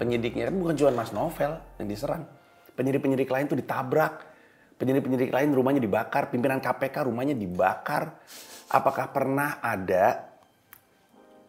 Penyidiknya 0.00 0.48
kan 0.48 0.56
bukan 0.56 0.74
cuma 0.80 0.90
Mas 1.04 1.12
Novel 1.12 1.52
yang 1.76 1.88
diserang. 1.92 2.24
Penyidik-penyidik 2.72 3.28
lain 3.28 3.44
tuh 3.44 3.60
ditabrak 3.60 4.31
penyidik-penyidik 4.82 5.30
lain 5.30 5.54
rumahnya 5.54 5.78
dibakar, 5.78 6.26
pimpinan 6.26 6.58
KPK 6.58 7.06
rumahnya 7.06 7.38
dibakar. 7.38 8.18
Apakah 8.66 9.14
pernah 9.14 9.62
ada 9.62 10.26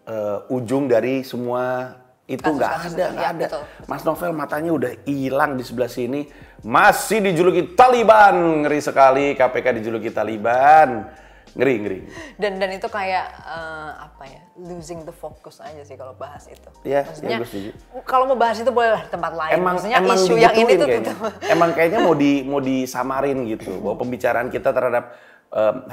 uh, 0.05 0.53
ujung 0.53 0.85
dari 0.85 1.25
semua 1.25 1.97
itu 2.29 2.45
nggak 2.45 2.93
ada, 2.93 3.05
nggak 3.09 3.25
ya, 3.25 3.33
ada. 3.33 3.45
Betul. 3.49 3.63
Mas 3.89 4.03
Novel 4.05 4.31
matanya 4.37 4.71
udah 4.77 4.91
hilang 5.09 5.57
di 5.57 5.65
sebelah 5.65 5.89
sini, 5.89 6.29
masih 6.61 7.25
dijuluki 7.25 7.73
Taliban, 7.73 8.61
ngeri 8.61 8.79
sekali 8.85 9.33
KPK 9.33 9.81
dijuluki 9.81 10.13
Taliban 10.13 11.09
ngeri 11.53 11.75
ngeri 11.85 11.99
dan 12.41 12.57
dan 12.57 12.69
itu 12.73 12.87
kayak 12.89 13.29
uh, 13.45 14.09
apa 14.09 14.23
ya 14.25 14.41
losing 14.57 15.05
the 15.05 15.13
focus 15.13 15.61
aja 15.61 15.85
sih 15.85 15.93
kalau 15.93 16.17
bahas 16.17 16.49
itu 16.49 16.69
ya, 16.81 17.05
maksudnya 17.05 17.37
ya 17.37 17.71
kalau 18.05 18.25
mau 18.25 18.37
bahas 18.37 18.57
itu 18.57 18.73
boleh 18.73 18.97
lah 18.97 19.01
di 19.05 19.11
tempat 19.13 19.31
lain 19.37 19.53
emang 19.61 19.73
maksudnya 19.77 19.97
emang 20.01 20.17
isu 20.17 20.33
yang 20.37 20.55
ini 20.57 20.73
tuh 20.73 20.87
kayaknya. 20.89 21.15
emang 21.53 21.69
kayaknya 21.77 21.99
mau 22.01 22.13
di 22.17 22.31
mau 22.41 22.61
disamarin 22.61 23.37
gitu 23.45 23.77
bahwa 23.85 23.95
pembicaraan 24.01 24.49
kita 24.49 24.73
terhadap 24.73 25.13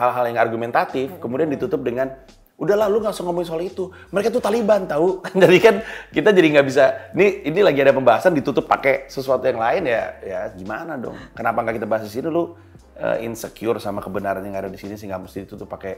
hal-hal 0.00 0.24
um, 0.24 0.28
yang 0.32 0.38
argumentatif 0.40 1.12
hmm. 1.12 1.20
kemudian 1.20 1.48
ditutup 1.52 1.84
dengan 1.84 2.16
udah 2.60 2.76
lalu 2.76 3.00
nggak 3.00 3.16
usah 3.16 3.24
ngomongin 3.24 3.48
soal 3.48 3.62
itu. 3.64 3.88
Mereka 4.12 4.28
tuh 4.28 4.44
Taliban 4.44 4.84
tahu? 4.84 5.24
Jadi 5.42 5.58
kan 5.58 5.80
kita 6.12 6.28
jadi 6.36 6.48
nggak 6.60 6.66
bisa. 6.68 6.84
Ini 7.16 7.48
ini 7.48 7.60
lagi 7.64 7.80
ada 7.80 7.96
pembahasan 7.96 8.36
ditutup 8.36 8.68
pakai 8.68 9.08
sesuatu 9.08 9.48
yang 9.48 9.56
lain 9.56 9.88
ya. 9.88 10.04
Ya 10.20 10.40
gimana 10.52 11.00
dong? 11.00 11.16
Kenapa 11.32 11.64
nggak 11.64 11.80
kita 11.80 11.88
bahas 11.88 12.04
di 12.04 12.12
sini? 12.12 12.28
Lu 12.28 12.52
uh, 13.00 13.16
insecure 13.24 13.80
sama 13.80 14.04
kebenaran 14.04 14.44
yang 14.44 14.60
ada 14.60 14.68
di 14.68 14.76
sini 14.76 15.00
sehingga 15.00 15.16
mesti 15.16 15.48
ditutup 15.48 15.72
pakai 15.72 15.96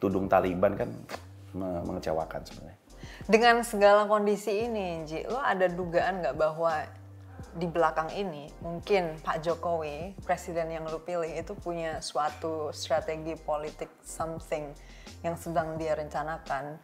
tudung 0.00 0.26
Taliban 0.26 0.74
kan 0.80 0.88
mengecewakan 1.52 2.40
sebenarnya. 2.48 2.78
Dengan 3.28 3.60
segala 3.60 4.08
kondisi 4.08 4.64
ini, 4.64 5.04
Ji, 5.04 5.28
lo 5.28 5.36
ada 5.36 5.68
dugaan 5.68 6.24
nggak 6.24 6.36
bahwa 6.38 6.86
di 7.58 7.66
belakang 7.66 8.10
ini 8.14 8.46
mungkin 8.62 9.18
Pak 9.22 9.42
Jokowi, 9.42 10.14
presiden 10.22 10.70
yang 10.70 10.86
lo 10.86 11.02
pilih 11.02 11.28
itu 11.28 11.58
punya 11.58 11.98
suatu 11.98 12.70
strategi 12.70 13.34
politik 13.34 13.90
something 14.02 14.70
yang 15.26 15.34
sedang 15.34 15.74
dia 15.74 15.98
rencanakan 15.98 16.78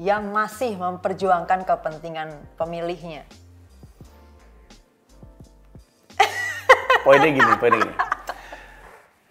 yang 0.00 0.32
masih 0.32 0.74
memperjuangkan 0.80 1.68
kepentingan 1.68 2.32
pemilihnya. 2.56 3.28
Poinnya 7.04 7.30
gini, 7.36 7.52
poinnya 7.60 7.78
gini. 7.84 7.94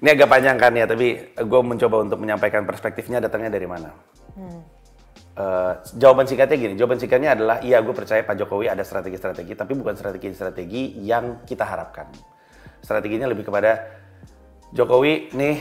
Ini 0.03 0.09
agak 0.13 0.29
panjang 0.29 0.57
kan 0.61 0.73
ya, 0.77 0.85
tapi 0.85 1.33
gue 1.33 1.61
mencoba 1.63 2.05
untuk 2.05 2.21
menyampaikan 2.21 2.67
perspektifnya 2.69 3.17
datangnya 3.17 3.49
dari 3.49 3.65
mana. 3.65 3.89
Hmm. 4.37 4.61
Uh, 5.33 5.81
jawaban 5.97 6.29
singkatnya 6.29 6.57
gini, 6.61 6.73
jawaban 6.77 7.01
singkatnya 7.01 7.33
adalah 7.33 7.57
iya 7.65 7.81
gue 7.81 7.89
percaya 7.89 8.21
Pak 8.21 8.37
Jokowi 8.37 8.69
ada 8.69 8.85
strategi-strategi, 8.85 9.57
tapi 9.57 9.73
bukan 9.73 9.97
strategi-strategi 9.97 11.01
yang 11.01 11.41
kita 11.41 11.65
harapkan. 11.65 12.05
Strateginya 12.85 13.25
lebih 13.25 13.49
kepada 13.49 13.81
Jokowi 14.77 15.33
nih 15.33 15.57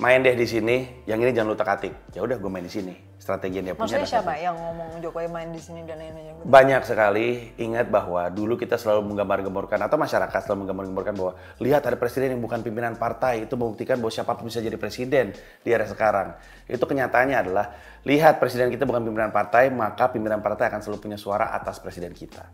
main 0.00 0.24
deh 0.24 0.34
di 0.34 0.46
sini, 0.48 1.04
yang 1.04 1.20
ini 1.20 1.30
jangan 1.36 1.52
lu 1.52 1.58
tekatik. 1.60 1.92
Ya 2.16 2.24
udah 2.24 2.40
gue 2.40 2.50
main 2.50 2.64
di 2.64 2.72
sini 2.72 3.10
strategi 3.20 3.60
yang 3.60 3.66
dia 3.70 3.74
punya. 3.76 3.84
Maksudnya 3.84 4.08
siapa 4.08 4.32
yang 4.40 4.56
ngomong 4.56 4.98
Jokowi 5.04 5.28
main 5.28 5.52
di 5.52 5.60
sini 5.60 5.84
dan 5.84 6.00
lain-lain? 6.00 6.40
Banyak 6.42 6.82
sekali. 6.88 7.52
Ingat 7.60 7.92
bahwa 7.92 8.26
dulu 8.32 8.56
kita 8.56 8.80
selalu 8.80 9.12
menggambar-gemborkan 9.12 9.76
atau 9.76 10.00
masyarakat 10.00 10.40
selalu 10.40 10.66
menggambar-gemborkan 10.66 11.14
bahwa 11.14 11.32
lihat 11.60 11.84
ada 11.84 12.00
presiden 12.00 12.34
yang 12.34 12.42
bukan 12.42 12.64
pimpinan 12.64 12.96
partai 12.96 13.44
itu 13.44 13.54
membuktikan 13.54 14.00
bahwa 14.00 14.10
siapa 14.10 14.32
pun 14.34 14.48
bisa 14.48 14.64
jadi 14.64 14.80
presiden 14.80 15.36
di 15.60 15.68
era 15.70 15.84
sekarang. 15.84 16.34
Itu 16.64 16.88
kenyataannya 16.88 17.36
adalah 17.36 17.76
lihat 18.08 18.40
presiden 18.40 18.72
kita 18.72 18.88
bukan 18.88 19.04
pimpinan 19.04 19.30
partai 19.30 19.68
maka 19.68 20.08
pimpinan 20.08 20.40
partai 20.40 20.72
akan 20.72 20.80
selalu 20.80 20.98
punya 21.04 21.18
suara 21.20 21.52
atas 21.52 21.76
presiden 21.78 22.16
kita. 22.16 22.48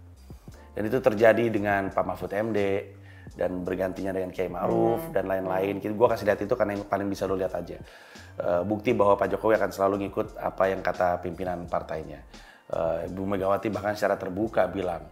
Dan 0.76 0.93
itu 0.93 1.00
terjadi 1.00 1.49
dengan 1.49 1.88
Pak 1.88 2.05
Mahfud 2.05 2.37
MD, 2.37 2.59
dan 3.37 3.62
bergantinya 3.62 4.16
dengan 4.16 4.33
Kiai 4.33 4.49
Ma'ruf 4.49 5.07
hmm. 5.07 5.12
dan 5.12 5.28
lain-lain. 5.28 5.78
Gue 5.78 6.09
kasih 6.09 6.26
lihat 6.26 6.40
itu 6.40 6.57
karena 6.57 6.75
yang 6.75 6.88
paling 6.88 7.07
bisa 7.07 7.28
lo 7.28 7.37
lihat 7.37 7.52
aja. 7.52 7.76
Uh, 8.37 8.64
bukti 8.64 8.97
bahwa 8.97 9.16
Pak 9.16 9.37
Jokowi 9.37 9.61
akan 9.61 9.71
selalu 9.73 9.95
ngikut 10.09 10.40
apa 10.40 10.64
yang 10.73 10.81
kata 10.81 11.21
pimpinan 11.21 11.69
partainya. 11.69 12.25
Uh, 12.66 13.07
Ibu 13.07 13.23
Megawati 13.23 13.69
bahkan 13.69 13.95
secara 13.95 14.16
terbuka 14.16 14.66
bilang, 14.66 15.07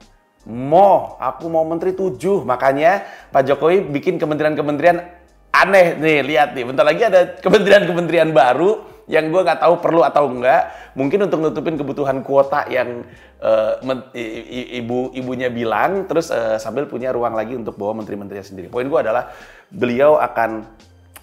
Mo, 0.45 1.17
aku 1.17 1.49
mau 1.49 1.65
menteri 1.65 1.97
tujuh. 1.97 2.45
Makanya 2.45 3.05
Pak 3.33 3.49
Jokowi 3.49 3.85
bikin 3.89 4.21
kementerian-kementerian 4.21 5.01
aneh 5.53 5.97
nih, 5.97 6.21
lihat 6.21 6.53
nih. 6.53 6.65
Bentar 6.69 6.85
lagi 6.85 7.03
ada 7.05 7.37
kementerian-kementerian 7.41 8.29
baru 8.33 8.94
yang 9.05 9.29
gue 9.29 9.41
nggak 9.45 9.61
tahu 9.61 9.75
perlu 9.85 10.01
atau 10.01 10.29
enggak. 10.29 10.93
Mungkin 10.97 11.29
untuk 11.29 11.39
nutupin 11.45 11.77
kebutuhan 11.77 12.25
kuota 12.25 12.65
yang 12.73 13.05
uh, 13.45 13.81
ibu 14.81 15.13
ibunya 15.13 15.53
bilang, 15.53 16.09
terus 16.09 16.33
uh, 16.33 16.57
sambil 16.57 16.89
punya 16.89 17.13
ruang 17.13 17.37
lagi 17.37 17.53
untuk 17.59 17.77
bawa 17.77 18.01
menteri-menterinya 18.01 18.47
sendiri. 18.47 18.67
Poin 18.73 18.89
gue 18.89 19.01
adalah 19.01 19.29
beliau 19.69 20.17
akan 20.17 20.65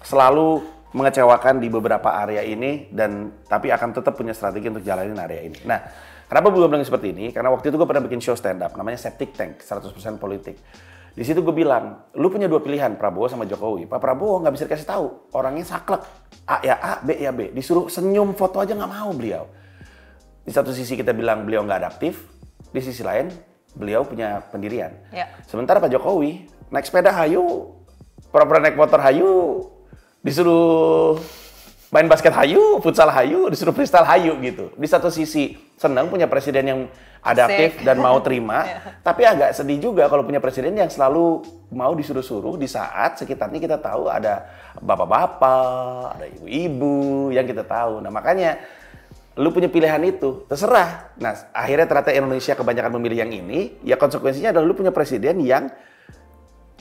selalu 0.02 0.62
mengecewakan 0.92 1.56
di 1.56 1.72
beberapa 1.72 2.12
area 2.20 2.44
ini 2.44 2.92
dan 2.92 3.32
tapi 3.48 3.72
akan 3.72 3.96
tetap 3.96 4.12
punya 4.12 4.36
strategi 4.36 4.68
untuk 4.68 4.84
jalanin 4.84 5.16
area 5.16 5.40
ini. 5.48 5.58
Nah, 5.64 5.80
kenapa 6.28 6.52
gue 6.52 6.68
bilang 6.68 6.84
seperti 6.84 7.16
ini? 7.16 7.32
Karena 7.32 7.48
waktu 7.48 7.72
itu 7.72 7.80
gue 7.80 7.88
pernah 7.88 8.04
bikin 8.04 8.20
show 8.20 8.36
stand 8.36 8.60
up 8.60 8.76
namanya 8.76 9.00
Septic 9.00 9.32
Tank 9.32 9.64
100% 9.64 10.20
politik. 10.20 10.60
Di 11.12 11.24
situ 11.28 11.44
gue 11.44 11.52
bilang, 11.52 12.08
lu 12.16 12.32
punya 12.32 12.48
dua 12.48 12.64
pilihan 12.64 12.96
Prabowo 12.96 13.28
sama 13.28 13.44
Jokowi. 13.44 13.84
Pak 13.84 14.00
Prabowo 14.00 14.40
nggak 14.40 14.52
bisa 14.56 14.64
dikasih 14.64 14.88
tahu, 14.88 15.06
orangnya 15.36 15.68
saklek. 15.68 16.00
A 16.48 16.56
ya 16.64 16.76
A, 16.80 16.92
B 17.04 17.20
ya 17.20 17.30
B. 17.30 17.52
Disuruh 17.52 17.92
senyum 17.92 18.32
foto 18.32 18.64
aja 18.64 18.72
nggak 18.72 18.92
mau 18.92 19.12
beliau. 19.12 19.44
Di 20.42 20.50
satu 20.50 20.72
sisi 20.72 20.96
kita 20.96 21.12
bilang 21.12 21.44
beliau 21.44 21.68
nggak 21.68 21.78
adaptif, 21.84 22.26
di 22.72 22.80
sisi 22.80 23.04
lain 23.04 23.28
beliau 23.76 24.08
punya 24.08 24.40
pendirian. 24.48 24.92
Ya. 25.12 25.28
Sementara 25.44 25.84
Pak 25.84 25.92
Jokowi 25.92 26.48
naik 26.72 26.88
sepeda 26.88 27.12
hayu, 27.12 27.76
pura-pura 28.32 28.64
naik 28.64 28.80
motor 28.80 29.04
hayu, 29.04 29.68
disuruh 30.24 31.20
main 31.92 32.08
basket 32.08 32.32
hayu, 32.32 32.80
futsal 32.80 33.12
hayu, 33.12 33.52
disuruh 33.52 33.76
freestyle 33.76 34.08
hayu 34.08 34.32
gitu. 34.40 34.72
Di 34.80 34.88
satu 34.88 35.12
sisi 35.12 35.60
senang 35.76 36.08
punya 36.08 36.24
presiden 36.24 36.64
yang 36.64 36.80
adaptif 37.20 37.84
dan 37.84 38.00
mau 38.00 38.16
terima, 38.26 38.64
Iya. 38.64 38.78
tapi 39.04 39.22
agak 39.28 39.52
sedih 39.52 39.78
juga 39.78 40.08
kalau 40.08 40.24
punya 40.24 40.40
presiden 40.40 40.72
yang 40.72 40.88
selalu 40.88 41.44
mau 41.70 41.92
disuruh-suruh 41.92 42.56
di 42.56 42.64
saat 42.66 43.20
sekitarnya 43.20 43.60
kita 43.60 43.76
tahu 43.76 44.08
ada 44.08 44.48
bapak-bapak, 44.80 46.16
ada 46.16 46.26
ibu-ibu 46.32 47.28
yang 47.30 47.44
kita 47.44 47.62
tahu. 47.62 48.00
Nah 48.00 48.08
makanya 48.08 48.56
lu 49.36 49.52
punya 49.52 49.68
pilihan 49.68 50.00
itu, 50.00 50.48
terserah. 50.48 51.12
Nah 51.20 51.36
akhirnya 51.52 51.84
ternyata 51.84 52.10
Indonesia 52.16 52.56
kebanyakan 52.56 52.92
memilih 52.96 53.20
yang 53.20 53.32
ini, 53.32 53.76
ya 53.84 54.00
konsekuensinya 54.00 54.50
adalah 54.56 54.64
lu 54.64 54.74
punya 54.74 54.90
presiden 54.96 55.44
yang 55.44 55.68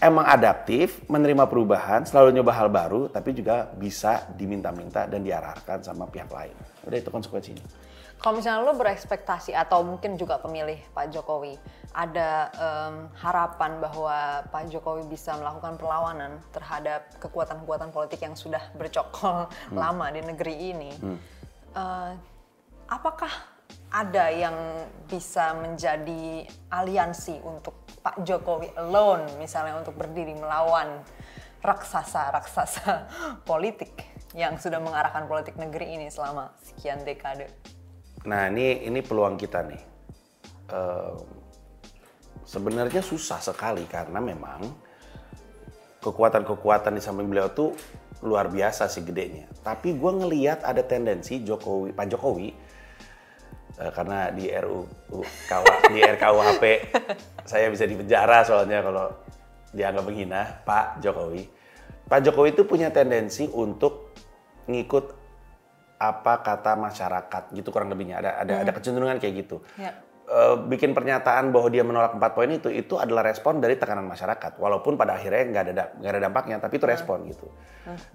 emang 0.02 0.26
adaptif, 0.26 1.06
menerima 1.06 1.46
perubahan, 1.46 2.04
selalu 2.04 2.42
nyoba 2.42 2.52
hal 2.58 2.68
baru, 2.74 3.08
tapi 3.08 3.38
juga 3.38 3.70
bisa 3.78 4.26
diminta-minta 4.34 5.06
dan 5.06 5.22
diarahkan 5.22 5.86
sama 5.86 6.10
pihak 6.10 6.28
lain. 6.34 6.58
Udah 6.84 6.98
itu 6.98 7.14
konsekuensinya. 7.14 7.62
Kalau 8.22 8.38
misalnya 8.38 8.62
lo 8.62 8.78
berekspektasi 8.78 9.58
atau 9.58 9.82
mungkin 9.82 10.14
juga 10.14 10.38
pemilih 10.38 10.78
Pak 10.94 11.10
Jokowi, 11.10 11.58
ada 11.90 12.54
em, 12.54 13.10
harapan 13.18 13.82
bahwa 13.82 14.46
Pak 14.46 14.70
Jokowi 14.70 15.10
bisa 15.10 15.34
melakukan 15.42 15.78
perlawanan 15.82 16.38
terhadap 16.54 17.10
kekuatan-kekuatan 17.18 17.90
politik 17.90 18.22
yang 18.22 18.38
sudah 18.38 18.62
bercokol 18.78 19.50
lama 19.74 20.06
di 20.14 20.22
negeri 20.22 20.56
ini. 20.70 20.92
Eh, 21.72 22.12
apakah 22.92 23.32
ada 23.92 24.32
yang 24.32 24.56
bisa 25.06 25.52
menjadi 25.60 26.48
aliansi 26.72 27.44
untuk 27.44 27.76
Pak 28.02 28.24
Jokowi 28.24 28.72
alone, 28.80 29.28
misalnya 29.38 29.78
untuk 29.78 30.00
berdiri 30.00 30.34
melawan 30.34 31.04
raksasa-raksasa 31.62 33.12
politik 33.50 34.08
yang 34.34 34.56
sudah 34.56 34.80
mengarahkan 34.80 35.28
politik 35.28 35.60
negeri 35.60 36.00
ini 36.00 36.08
selama 36.08 36.56
sekian 36.64 37.04
dekade? 37.04 37.52
Nah 38.26 38.48
ini 38.48 38.88
ini 38.88 39.04
peluang 39.04 39.36
kita 39.36 39.60
nih. 39.68 39.82
Eh, 40.72 41.16
Sebenarnya 42.52 43.00
susah 43.00 43.40
sekali 43.40 43.88
karena 43.88 44.20
memang 44.20 44.66
kekuatan-kekuatan 46.04 46.98
di 46.98 47.02
samping 47.02 47.32
beliau 47.32 47.48
tuh 47.48 47.72
luar 48.28 48.52
biasa 48.52 48.92
sih 48.92 49.08
gedenya. 49.08 49.48
Tapi 49.64 49.96
gue 49.96 50.12
ngeliat 50.12 50.60
ada 50.68 50.84
tendensi 50.84 51.40
Jokowi, 51.48 51.96
Pak 51.96 52.12
Jokowi, 52.12 52.52
karena 53.90 54.30
di 54.30 54.46
RU 54.54 54.86
KW, 55.50 55.66
di 55.90 56.00
RKUHP 56.06 56.64
saya 57.50 57.66
bisa 57.74 57.90
dipenjara 57.90 58.46
soalnya 58.46 58.86
kalau 58.86 59.10
dianggap 59.74 60.04
menghina 60.06 60.62
Pak 60.62 61.02
Jokowi. 61.02 61.50
Pak 62.06 62.20
Jokowi 62.22 62.54
itu 62.54 62.64
punya 62.70 62.94
tendensi 62.94 63.50
untuk 63.50 64.14
ngikut 64.70 65.18
apa 66.02 66.42
kata 66.42 66.78
masyarakat 66.78 67.44
gitu 67.54 67.70
kurang 67.70 67.94
lebihnya 67.94 68.22
ada 68.22 68.42
ada 68.42 68.54
ada 68.62 68.72
kecenderungan 68.74 69.18
kayak 69.18 69.46
gitu. 69.46 69.62
Ya. 69.78 69.94
Eh, 70.32 70.56
bikin 70.70 70.96
pernyataan 70.96 71.52
bahwa 71.52 71.68
dia 71.68 71.84
menolak 71.84 72.16
empat 72.16 72.32
poin 72.32 72.48
itu 72.48 72.72
itu 72.72 72.96
adalah 72.96 73.20
respon 73.20 73.60
dari 73.60 73.76
tekanan 73.76 74.08
masyarakat 74.08 74.56
walaupun 74.64 74.96
pada 74.96 75.20
akhirnya 75.20 75.44
nggak 75.52 75.64
ada 75.68 75.74
da- 75.76 75.92
nggak 76.00 76.12
ada 76.16 76.22
dampaknya 76.24 76.56
tapi 76.62 76.80
itu 76.80 76.88
respon 76.88 77.28
gitu. 77.28 77.52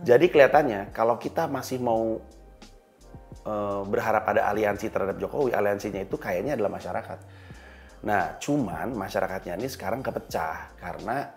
Jadi 0.01 0.33
kelihatannya 0.33 0.97
kalau 0.97 1.21
kita 1.21 1.45
masih 1.45 1.77
mau 1.77 2.17
eh, 3.47 3.81
berharap 3.87 4.27
ada 4.27 4.51
aliansi 4.51 4.91
terhadap 4.91 5.17
Jokowi, 5.23 5.55
aliansinya 5.55 6.03
itu 6.03 6.19
kayaknya 6.19 6.59
adalah 6.59 6.75
masyarakat. 6.75 7.19
Nah, 8.07 8.37
cuman 8.43 8.93
masyarakatnya 8.93 9.57
ini 9.57 9.71
sekarang 9.71 10.03
kepecah 10.05 10.75
karena 10.77 11.31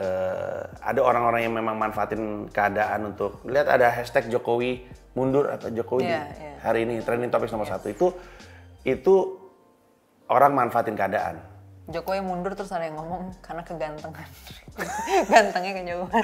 eh, 0.00 0.62
ada 0.80 1.00
orang-orang 1.02 1.40
yang 1.44 1.54
memang 1.54 1.76
manfaatin 1.76 2.48
keadaan 2.48 3.14
untuk 3.14 3.44
lihat 3.44 3.68
ada 3.68 3.92
hashtag 3.92 4.30
Jokowi 4.32 4.88
mundur 5.12 5.50
atau 5.50 5.68
Jokowi 5.68 6.06
Iya, 6.06 6.22
iya. 6.38 6.54
hari 6.62 6.86
ini 6.86 7.02
trending 7.02 7.28
topik 7.28 7.50
nomor 7.50 7.66
satu 7.66 7.90
itu 7.90 8.14
itu 8.86 9.14
orang 10.30 10.54
manfaatin 10.56 10.96
keadaan. 10.96 11.36
Jokowi 11.90 12.22
mundur 12.22 12.54
terus 12.54 12.70
ada 12.70 12.86
yang 12.86 12.94
ngomong 13.02 13.34
karena 13.42 13.62
kegantengan. 13.66 14.28
Gantengnya 15.30 15.72
kejauhan. 15.74 16.22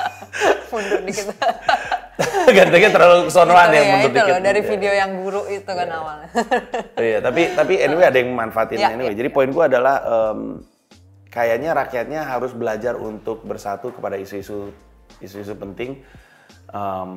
mundur 0.72 1.00
dikit. 1.04 1.26
Gantengnya 2.56 2.90
terlalu 2.90 3.18
kesonoan 3.26 3.68
Itu 3.68 3.76
yang 3.76 3.86
ya, 3.86 3.92
mundur 3.92 4.08
itu 4.08 4.16
dikit. 4.18 4.32
loh, 4.32 4.40
dari 4.42 4.60
Iya. 4.60 4.68
video 4.68 4.92
yang 4.92 5.10
guru 5.16 5.42
itu 5.46 5.70
kan 5.70 5.88
awalnya. 5.88 6.28
Iya, 7.08 7.18
tapi 7.20 7.42
tapi 7.52 7.74
anyway 7.78 8.06
ada 8.06 8.18
yang 8.18 8.30
manfaatin 8.32 8.76
Iya, 8.76 8.88
anyway. 8.90 9.12
iya, 9.12 9.16
Jadi 9.16 9.28
poin 9.28 9.48
gua 9.48 9.64
adalah 9.66 9.96
em, 10.02 10.58
kayaknya 11.28 11.70
rakyatnya 11.72 12.20
harus 12.24 12.50
belajar 12.52 12.94
untuk 12.94 13.42
bersatu 13.42 13.90
kepada 13.90 14.16
isu-isu 14.16 14.74
isu-isu 15.18 15.54
penting 15.54 16.02
em, 16.68 17.10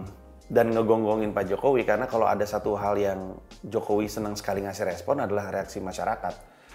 dan 0.46 0.66
ngegonggongin 0.70 1.32
Pak 1.32 1.48
Jokowi 1.48 1.82
karena 1.82 2.06
kalau 2.06 2.28
ada 2.28 2.44
satu 2.44 2.76
hal 2.76 2.94
yang 2.96 3.40
Jokowi 3.64 4.06
senang 4.06 4.36
sekali 4.36 4.62
ngasih 4.62 4.84
respon 4.84 5.18
adalah 5.20 5.50
reaksi 5.50 5.80
masyarakat. 5.80 6.34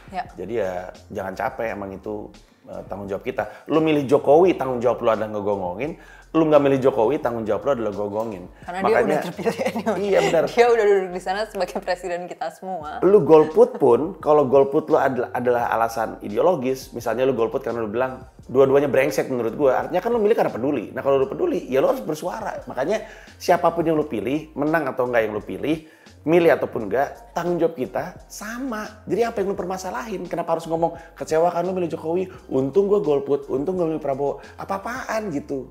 ya. 0.08 0.24
Jadi 0.32 0.54
ya 0.56 0.88
jangan 1.10 1.34
capek 1.34 1.74
emang 1.74 1.92
itu 1.92 2.30
eh, 2.68 2.82
tanggung 2.90 3.08
jawab 3.08 3.22
kita. 3.22 3.66
Lu 3.70 3.78
milih 3.78 4.04
Jokowi 4.04 4.54
tanggung 4.54 4.82
jawab 4.82 4.98
lu 5.02 5.08
adalah 5.10 5.30
ngegonggongin. 5.32 5.96
Lu 6.36 6.44
nggak 6.44 6.62
milih 6.62 6.78
Jokowi 6.84 7.16
tanggung 7.22 7.48
jawab 7.48 7.62
lu 7.64 7.70
adalah 7.80 7.92
gonggongin. 7.96 8.44
Karena 8.66 8.80
dia 8.84 8.96
udah 9.00 9.18
terpilih. 9.24 9.56
Iya 9.96 10.18
benar. 10.28 10.44
Dia 10.52 10.66
udah 10.68 10.84
duduk 10.84 11.10
di 11.16 11.22
sana 11.22 11.40
sebagai 11.48 11.78
presiden 11.80 12.28
kita 12.28 12.52
semua. 12.52 13.00
lu 13.00 13.24
golput 13.24 13.80
pun 13.80 14.18
kalau 14.20 14.44
golput 14.44 14.92
lu 14.92 15.00
adalah, 15.00 15.32
adalah 15.32 15.64
alasan 15.72 16.20
ideologis 16.20 16.92
misalnya 16.92 17.24
lu 17.24 17.32
golput 17.32 17.64
karena 17.64 17.80
lu 17.80 17.88
bilang 17.88 18.26
dua-duanya 18.46 18.86
brengsek 18.86 19.26
menurut 19.28 19.54
gua. 19.58 19.86
Artinya 19.86 20.00
kan 20.02 20.10
lu 20.14 20.22
milih 20.22 20.36
karena 20.38 20.52
peduli. 20.54 20.94
Nah 20.94 21.02
kalau 21.02 21.18
lu 21.18 21.26
peduli 21.26 21.66
ya 21.66 21.82
lu 21.82 21.90
harus 21.90 22.02
bersuara. 22.02 22.62
Makanya 22.70 23.06
siapa 23.36 23.70
pun 23.74 23.82
yang 23.82 23.98
lu 23.98 24.06
pilih 24.06 24.54
menang 24.54 24.86
atau 24.90 25.06
enggak 25.06 25.26
yang 25.26 25.34
lu 25.34 25.42
pilih 25.42 25.86
milih 26.26 26.50
ataupun 26.58 26.90
enggak 26.90 27.34
tanggung 27.34 27.58
jawab 27.58 27.74
kita 27.78 28.18
sama. 28.26 29.04
Jadi 29.06 29.22
apa 29.26 29.36
yang 29.42 29.54
lu 29.54 29.58
permasalahin? 29.58 30.26
Kenapa 30.26 30.58
harus 30.58 30.66
ngomong 30.66 30.94
kecewa 31.18 31.50
kan 31.50 31.66
lu 31.66 31.74
milih 31.74 31.90
Jokowi? 31.90 32.30
Untung 32.50 32.86
gua 32.86 33.02
golput 33.02 33.50
untung 33.50 33.78
gua 33.78 33.90
milih 33.90 34.02
Prabowo. 34.02 34.42
Apa-apaan 34.58 35.30
gitu? 35.34 35.70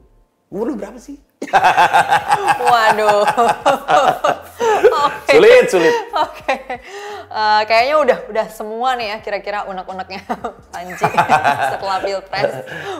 Umur 0.51 0.71
lu 0.71 0.75
berapa 0.77 0.99
sih? 0.99 1.19
Waduh. 2.71 3.23
Oke. 4.95 5.31
sulit 5.35 5.65
sulit. 5.67 5.93
Oke, 6.25 6.55
Eh, 7.25 7.63
kayaknya 7.65 7.95
udah 7.99 8.19
udah 8.29 8.47
semua 8.53 8.93
nih 8.93 9.07
ya 9.11 9.17
kira-kira 9.19 9.65
unek-uneknya. 9.65 10.21
Panji 10.73 10.93
setelah 11.73 11.97
pilpres 12.03 12.53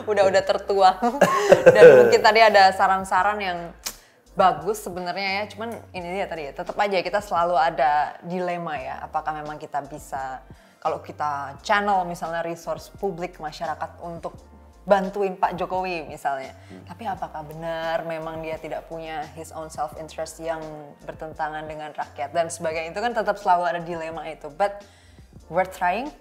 udah 0.04 0.24
udah 0.26 0.42
tertuang 0.42 0.98
dan 1.74 1.84
mungkin 2.02 2.20
tadi 2.20 2.40
ada 2.42 2.74
saran-saran 2.74 3.38
yang 3.38 3.58
bagus 4.36 4.84
sebenarnya 4.84 5.30
ya, 5.40 5.44
cuman 5.48 5.72
ini 5.96 6.20
dia 6.20 6.28
tadi 6.28 6.44
ya 6.44 6.52
tetap 6.52 6.76
aja 6.76 7.00
kita 7.00 7.24
selalu 7.24 7.56
ada 7.56 8.20
dilema 8.20 8.76
ya, 8.76 9.00
apakah 9.00 9.32
memang 9.32 9.56
kita 9.56 9.80
bisa 9.88 10.44
kalau 10.76 11.00
kita 11.00 11.56
channel 11.64 12.04
misalnya 12.04 12.44
resource 12.44 12.92
publik 13.00 13.40
masyarakat 13.40 13.96
untuk 14.04 14.36
bantuin 14.86 15.34
Pak 15.34 15.58
Jokowi 15.58 16.06
misalnya. 16.06 16.54
Tapi 16.86 17.10
apakah 17.10 17.42
benar 17.42 18.06
memang 18.06 18.38
dia 18.40 18.54
tidak 18.56 18.86
punya 18.86 19.26
his 19.34 19.50
own 19.50 19.66
self 19.66 19.98
interest 19.98 20.38
yang 20.38 20.62
bertentangan 21.02 21.66
dengan 21.66 21.90
rakyat 21.90 22.30
dan 22.30 22.46
sebagainya 22.46 22.94
itu 22.94 23.02
kan 23.02 23.12
tetap 23.12 23.36
selalu 23.36 23.66
ada 23.66 23.80
dilema 23.82 24.22
itu. 24.30 24.46
But 24.54 24.86
we're 25.50 25.66
trying. 25.66 26.14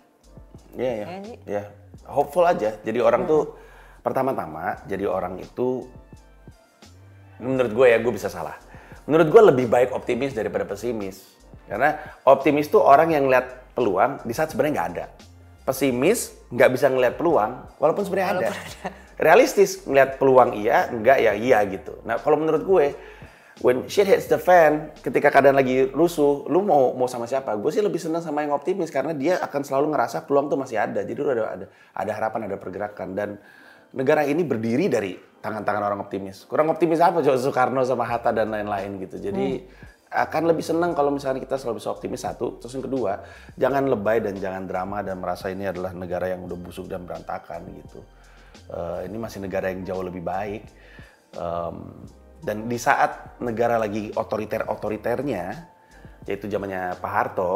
Iya 0.73 0.91
ya. 0.91 1.05
Iya, 1.05 1.17
Ji. 1.21 1.33
Ya, 1.45 1.63
hopeful 2.09 2.43
aja. 2.43 2.73
Jadi 2.81 2.99
orang 2.99 3.29
tuh 3.29 3.53
pertama-tama 4.01 4.81
jadi 4.89 5.05
orang 5.05 5.37
itu 5.39 5.85
menurut 7.37 7.71
gue 7.71 7.87
ya 7.93 7.97
gue 8.01 8.13
bisa 8.17 8.33
salah. 8.33 8.57
Menurut 9.05 9.29
gue 9.29 9.41
lebih 9.53 9.69
baik 9.69 9.93
optimis 9.93 10.33
daripada 10.33 10.65
pesimis. 10.65 11.37
Karena 11.69 11.97
optimis 12.25 12.69
tuh 12.69 12.81
orang 12.81 13.13
yang 13.13 13.29
lihat 13.29 13.77
peluang 13.77 14.25
di 14.25 14.33
saat 14.33 14.49
sebenarnya 14.49 14.73
nggak 14.73 14.89
ada. 14.97 15.05
Pesimis 15.65 16.37
nggak 16.53 16.69
bisa 16.77 16.87
ngelihat 16.93 17.17
peluang 17.17 17.65
walaupun 17.81 18.05
sebenarnya 18.05 18.29
ada. 18.37 18.49
Realistis 19.17 19.81
ngelihat 19.81 20.21
peluang 20.21 20.53
iya, 20.53 20.93
nggak 20.93 21.17
ya 21.17 21.33
iya 21.33 21.59
gitu. 21.65 21.97
Nah 22.05 22.21
kalau 22.21 22.37
menurut 22.37 22.61
gue 22.61 22.85
when 23.65 23.89
shit 23.89 24.05
hits 24.05 24.29
the 24.29 24.37
fan, 24.37 24.93
ketika 25.01 25.33
keadaan 25.33 25.57
lagi 25.57 25.89
rusuh, 25.89 26.45
lu 26.45 26.61
mau 26.61 26.93
mau 26.93 27.09
sama 27.09 27.25
siapa? 27.25 27.57
Gue 27.57 27.73
sih 27.73 27.81
lebih 27.81 27.97
senang 27.97 28.21
sama 28.21 28.45
yang 28.45 28.53
optimis 28.53 28.93
karena 28.93 29.17
dia 29.17 29.41
akan 29.41 29.61
selalu 29.65 29.95
ngerasa 29.95 30.29
peluang 30.29 30.53
tuh 30.53 30.59
masih 30.59 30.77
ada. 30.77 31.01
Jadi 31.01 31.17
lu 31.17 31.31
ada 31.33 31.43
ada 31.49 31.65
ada 31.97 32.11
harapan, 32.13 32.45
ada 32.45 32.57
pergerakan 32.61 33.17
dan 33.17 33.29
negara 33.95 34.27
ini 34.27 34.43
berdiri 34.43 34.85
dari 34.91 35.15
tangan-tangan 35.39 35.81
orang 35.81 35.99
optimis. 36.03 36.43
Kurang 36.45 36.69
optimis 36.69 36.99
apa 36.99 37.23
Soekarno 37.23 37.81
sama 37.87 38.03
Hatta 38.03 38.35
dan 38.35 38.51
lain-lain 38.51 38.99
gitu. 39.01 39.17
Jadi 39.17 39.63
akan 40.15 40.55
lebih 40.55 40.63
senang 40.63 40.95
kalau 40.95 41.11
misalnya 41.11 41.43
kita 41.43 41.59
selalu 41.59 41.83
bisa 41.83 41.91
optimis 41.91 42.23
satu, 42.23 42.55
terus 42.63 42.71
yang 42.71 42.87
kedua 42.87 43.19
jangan 43.59 43.83
lebay 43.91 44.23
dan 44.23 44.39
jangan 44.39 44.63
drama 44.63 45.03
dan 45.03 45.19
merasa 45.19 45.51
ini 45.51 45.67
adalah 45.67 45.91
negara 45.91 46.31
yang 46.31 46.47
udah 46.47 46.55
busuk 46.55 46.87
dan 46.87 47.03
berantakan 47.03 47.67
gitu. 47.75 47.99
Eh, 48.71 49.11
ini 49.11 49.17
masih 49.19 49.43
negara 49.43 49.69
yang 49.69 49.83
jauh 49.83 50.01
lebih 50.01 50.23
baik. 50.23 50.63
Em, 51.35 51.77
dan 52.45 52.65
di 52.69 52.77
saat 52.79 53.41
negara 53.43 53.75
lagi 53.75 54.13
otoriter-otoriternya, 54.15 55.45
yaitu 56.29 56.47
zamannya 56.47 56.95
Pak 56.97 57.11
Harto, 57.11 57.53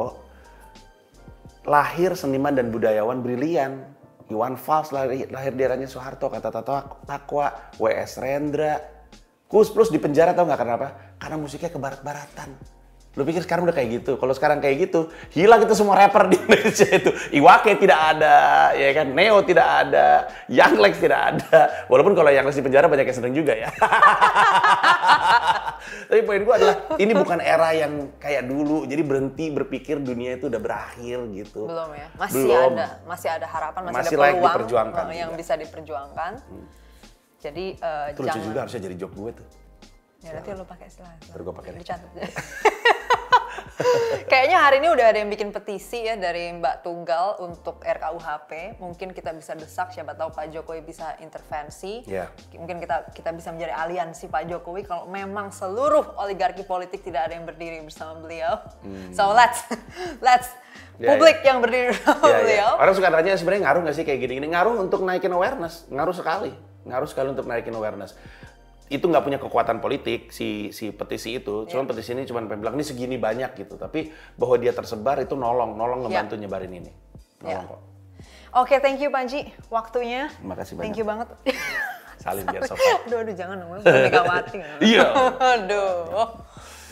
lahir 1.65 2.17
seniman 2.17 2.53
dan 2.53 2.73
budayawan 2.73 3.21
brilian. 3.21 3.97
Iwan 4.29 4.61
Fals 4.61 4.93
lahir, 4.93 5.25
lahir 5.33 5.57
di 5.57 5.89
Soeharto, 5.89 6.29
kata 6.29 6.53
Tato 6.53 7.01
Takwa, 7.01 7.73
W.S. 7.81 8.21
Rendra, 8.21 8.77
Kus 9.49 9.73
Plus 9.73 9.89
di 9.89 9.97
penjara 9.97 10.37
tau 10.37 10.45
nggak 10.45 10.61
kenapa? 10.61 10.87
Karena 11.17 11.41
musiknya 11.41 11.73
ke 11.73 11.81
barat-baratan. 11.81 12.77
Lu 13.17 13.25
pikir 13.25 13.41
sekarang 13.41 13.65
udah 13.65 13.73
kayak 13.73 13.89
gitu? 13.99 14.21
Kalau 14.21 14.29
sekarang 14.37 14.61
kayak 14.61 14.85
gitu, 14.85 15.09
hilang 15.33 15.65
itu 15.65 15.73
semua 15.73 15.97
rapper 15.97 16.29
di 16.29 16.37
Indonesia 16.45 16.85
itu. 16.85 17.09
Iwake 17.33 17.81
tidak 17.81 17.97
ada, 17.97 18.37
ya 18.77 18.93
kan? 18.93 19.09
Neo 19.09 19.41
tidak 19.41 19.65
ada, 19.65 20.29
Young 20.45 20.77
Lex 20.77 21.01
tidak 21.01 21.21
ada. 21.33 21.89
Walaupun 21.89 22.13
kalau 22.13 22.29
Young 22.29 22.45
Lex 22.45 22.61
di 22.61 22.63
penjara 22.63 22.85
banyak 22.85 23.09
yang 23.09 23.17
seneng 23.17 23.33
juga 23.33 23.57
ya. 23.57 23.73
Tapi 26.13 26.21
poin 26.21 26.45
gue 26.45 26.53
adalah 26.53 26.75
ini 27.01 27.13
bukan 27.17 27.41
era 27.41 27.73
yang 27.73 28.13
kayak 28.21 28.45
dulu. 28.45 28.85
Jadi 28.85 29.01
berhenti 29.01 29.49
berpikir 29.49 29.97
dunia 29.97 30.37
itu 30.37 30.45
udah 30.45 30.61
berakhir 30.61 31.25
gitu. 31.33 31.65
Belum 31.65 31.89
ya, 31.97 32.13
masih 32.13 32.45
Belum. 32.45 32.77
ada, 32.77 33.01
masih 33.09 33.29
ada 33.33 33.47
harapan, 33.49 33.81
masih, 33.89 33.97
Masih 33.97 34.13
ada 34.13 34.53
peluang 34.53 34.93
yang 35.17 35.33
juga. 35.33 35.41
bisa 35.41 35.53
diperjuangkan. 35.57 36.31
Jadi 37.39 37.65
eh, 37.75 38.05
Itu 38.11 38.21
lucu 38.21 38.35
jangan. 38.35 38.47
juga 38.47 38.59
harusnya 38.67 38.81
jadi 38.83 38.95
job 38.99 39.11
gue 39.15 39.31
tuh. 39.39 39.47
Ya 40.19 40.35
nanti 40.35 40.51
lu 40.51 40.67
pakai 40.67 40.85
istilah. 40.91 41.15
Ntar 41.31 41.39
gua 41.41 41.53
pakai. 41.55 41.69
Dicatat. 41.79 42.11
Kayaknya 44.27 44.57
hari 44.59 44.83
ini 44.83 44.91
udah 44.91 45.05
ada 45.07 45.17
yang 45.23 45.31
bikin 45.31 45.55
petisi 45.55 46.03
ya 46.03 46.19
dari 46.19 46.51
Mbak 46.51 46.83
Tunggal 46.83 47.39
untuk 47.39 47.79
RKUHP. 47.79 48.75
Mungkin 48.83 49.15
kita 49.15 49.31
bisa 49.31 49.55
desak, 49.55 49.95
siapa 49.95 50.11
tahu 50.19 50.35
Pak 50.35 50.51
Jokowi 50.51 50.83
bisa 50.83 51.15
intervensi. 51.23 52.03
Iya. 52.03 52.27
Mungkin 52.59 52.83
kita 52.83 53.15
kita 53.15 53.31
bisa 53.31 53.55
menjadi 53.55 53.71
aliansi 53.79 54.27
Pak 54.27 54.51
Jokowi 54.51 54.83
kalau 54.83 55.07
memang 55.07 55.55
seluruh 55.55 56.19
oligarki 56.19 56.67
politik 56.67 56.99
tidak 56.99 57.31
ada 57.31 57.39
yang 57.39 57.47
berdiri 57.47 57.79
bersama 57.79 58.19
beliau. 58.19 58.59
So 59.15 59.31
let's 59.31 59.63
let's 60.27 60.51
Hmm. 60.99 61.07
Ya, 61.07 61.15
publik 61.15 61.39
yang 61.47 61.63
berdiri 61.63 61.95
bersama 61.95 62.19
Iya, 62.19 62.27
iya. 62.27 62.39
beliau. 62.43 62.71
Orang 62.75 62.91
suka 62.91 63.07
tanya 63.07 63.31
sebenarnya 63.39 63.71
ngaruh 63.71 63.81
nggak 63.87 63.95
sih 63.95 64.03
kayak 64.03 64.19
gini-gini? 64.19 64.51
Ngaruh 64.51 64.75
untuk 64.83 64.99
naikin 65.07 65.31
awareness, 65.31 65.87
ngaruh 65.87 66.11
sekali, 66.11 66.51
ngaruh 66.83 67.07
sekali 67.07 67.31
untuk 67.31 67.43
naikin 67.43 67.73
awareness. 67.73 68.15
Itu 68.87 69.05
nggak 69.05 69.21
punya 69.21 69.37
kekuatan 69.37 69.79
politik 69.79 70.29
si 70.29 70.73
si 70.73 70.89
petisi 70.89 71.37
itu, 71.37 71.63
Iya. 71.63 71.69
cuman 71.69 71.85
petisi 71.85 72.09
ini 72.11 72.25
cuma 72.25 72.41
pengen 72.41 72.61
bilang 72.61 72.73
ini 72.73 72.81
segini 72.81 73.15
banyak 73.15 73.53
gitu. 73.55 73.75
Tapi 73.75 74.09
bahwa 74.33 74.55
dia 74.57 74.73
tersebar 74.73 75.19
itu 75.19 75.33
nolong, 75.33 75.77
nolong 75.77 76.05
ngebantu 76.05 76.33
nyebarin 76.35 76.73
ini, 76.73 76.91
Iya. 77.41 77.61
nolong 77.61 77.67
kok. 77.69 77.81
Oke, 78.49 78.81
thank 78.81 78.97
you 78.97 79.13
Panji. 79.13 79.45
Waktunya. 79.69 80.33
Makasih 80.41 80.73
Thank 80.73 80.97
banyak. 80.97 80.97
you 80.97 81.05
banget. 81.05 81.27
Salim 82.25 82.43
biar 82.49 82.65
sopan. 82.65 82.81
aduh, 83.05 83.17
aduh, 83.21 83.35
jangan 83.37 83.55
dong. 83.61 83.69
Megawati. 83.79 84.57
Iya. 84.89 85.05
aduh. 85.53 86.27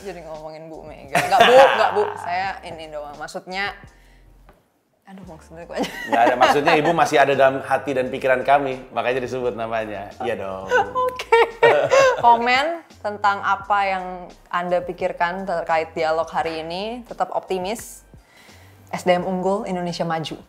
Jadi 0.06 0.22
ngomongin 0.22 0.70
Bu 0.70 0.86
Mega. 0.86 1.18
Enggak 1.18 1.40
Bu, 1.42 1.56
enggak 1.58 1.90
Bu. 1.92 2.04
Saya 2.16 2.62
ini 2.62 2.88
doang. 2.88 3.18
Maksudnya, 3.18 3.74
aduh 5.08 5.24
maksudnya 5.24 5.64
kok. 5.64 5.80
Nggak 6.12 6.24
ada 6.28 6.36
maksudnya 6.36 6.74
ibu 6.76 6.92
masih 6.92 7.18
ada 7.18 7.32
dalam 7.32 7.64
hati 7.64 7.96
dan 7.96 8.12
pikiran 8.12 8.44
kami, 8.44 8.92
makanya 8.92 9.24
disebut 9.24 9.56
namanya. 9.56 10.12
Iya 10.20 10.36
dong. 10.36 10.68
Oke. 11.08 11.40
Komen 12.20 12.84
tentang 13.00 13.40
apa 13.40 13.80
yang 13.88 14.06
Anda 14.52 14.84
pikirkan 14.84 15.48
terkait 15.48 15.96
dialog 15.96 16.28
hari 16.28 16.60
ini. 16.60 17.08
Tetap 17.08 17.32
optimis. 17.32 18.04
SDM 18.92 19.24
unggul, 19.24 19.64
Indonesia 19.64 20.04
maju. 20.04 20.40